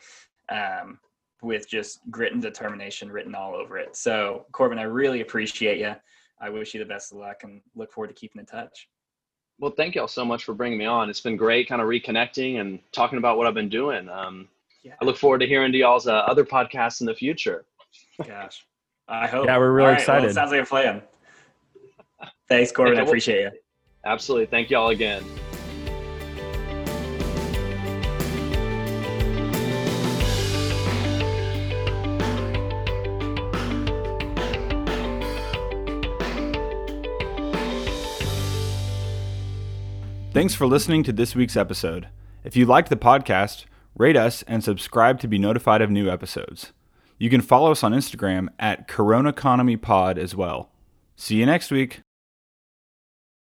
um, 0.49 0.97
with 1.41 1.69
just 1.69 1.99
grit 2.09 2.33
and 2.33 2.41
determination 2.41 3.11
written 3.11 3.35
all 3.35 3.53
over 3.53 3.77
it. 3.77 3.95
So 3.95 4.45
Corbin, 4.53 4.79
I 4.79 4.83
really 4.83 5.21
appreciate 5.21 5.79
you. 5.79 5.95
I 6.39 6.49
wish 6.49 6.73
you 6.73 6.79
the 6.79 6.85
best 6.85 7.11
of 7.11 7.17
luck, 7.17 7.43
and 7.43 7.61
look 7.75 7.91
forward 7.91 8.07
to 8.07 8.13
keeping 8.13 8.39
in 8.39 8.45
touch. 8.45 8.87
Well, 9.59 9.71
thank 9.71 9.93
y'all 9.93 10.07
so 10.07 10.25
much 10.25 10.45
for 10.45 10.55
bringing 10.55 10.79
me 10.79 10.85
on. 10.85 11.09
It's 11.09 11.21
been 11.21 11.37
great, 11.37 11.67
kind 11.67 11.81
of 11.81 11.87
reconnecting 11.87 12.59
and 12.59 12.79
talking 12.91 13.19
about 13.19 13.37
what 13.37 13.45
I've 13.45 13.53
been 13.53 13.69
doing. 13.69 14.09
Um, 14.09 14.47
yeah. 14.83 14.93
I 15.01 15.05
look 15.05 15.17
forward 15.17 15.39
to 15.39 15.47
hearing 15.47 15.71
to 15.71 15.77
y'all's 15.77 16.07
uh, 16.07 16.13
other 16.13 16.43
podcasts 16.43 17.01
in 17.01 17.07
the 17.07 17.13
future. 17.13 17.65
Gosh. 18.25 18.65
I 19.07 19.27
hope. 19.27 19.45
Yeah, 19.45 19.57
we're 19.57 19.71
really 19.71 19.89
right, 19.89 19.99
excited. 19.99 20.25
Well, 20.25 20.33
sounds 20.33 20.51
like 20.51 20.61
a 20.61 20.65
plan. 20.65 21.01
Thanks, 22.47 22.71
Corbin. 22.71 22.97
I 22.97 23.03
appreciate 23.03 23.41
you. 23.41 23.51
Absolutely. 24.05 24.47
Thank 24.47 24.69
you 24.69 24.77
all 24.77 24.89
again. 24.89 25.23
Thanks 40.33 40.55
for 40.55 40.65
listening 40.65 41.03
to 41.03 41.11
this 41.11 41.35
week's 41.35 41.57
episode. 41.57 42.07
If 42.45 42.55
you 42.55 42.65
liked 42.65 42.89
the 42.89 42.95
podcast, 42.95 43.65
rate 43.95 44.17
us 44.17 44.43
and 44.43 44.63
subscribe 44.63 45.19
to 45.19 45.27
be 45.27 45.37
notified 45.37 45.81
of 45.81 45.89
new 45.89 46.09
episodes. 46.09 46.73
You 47.17 47.29
can 47.29 47.41
follow 47.41 47.71
us 47.71 47.83
on 47.83 47.93
Instagram 47.93 48.47
at 48.59 48.87
Corona 48.87 49.29
Economy 49.29 49.77
Pod 49.77 50.17
as 50.17 50.35
well. 50.35 50.71
See 51.15 51.35
you 51.35 51.45
next 51.45 51.71
week. 51.71 52.01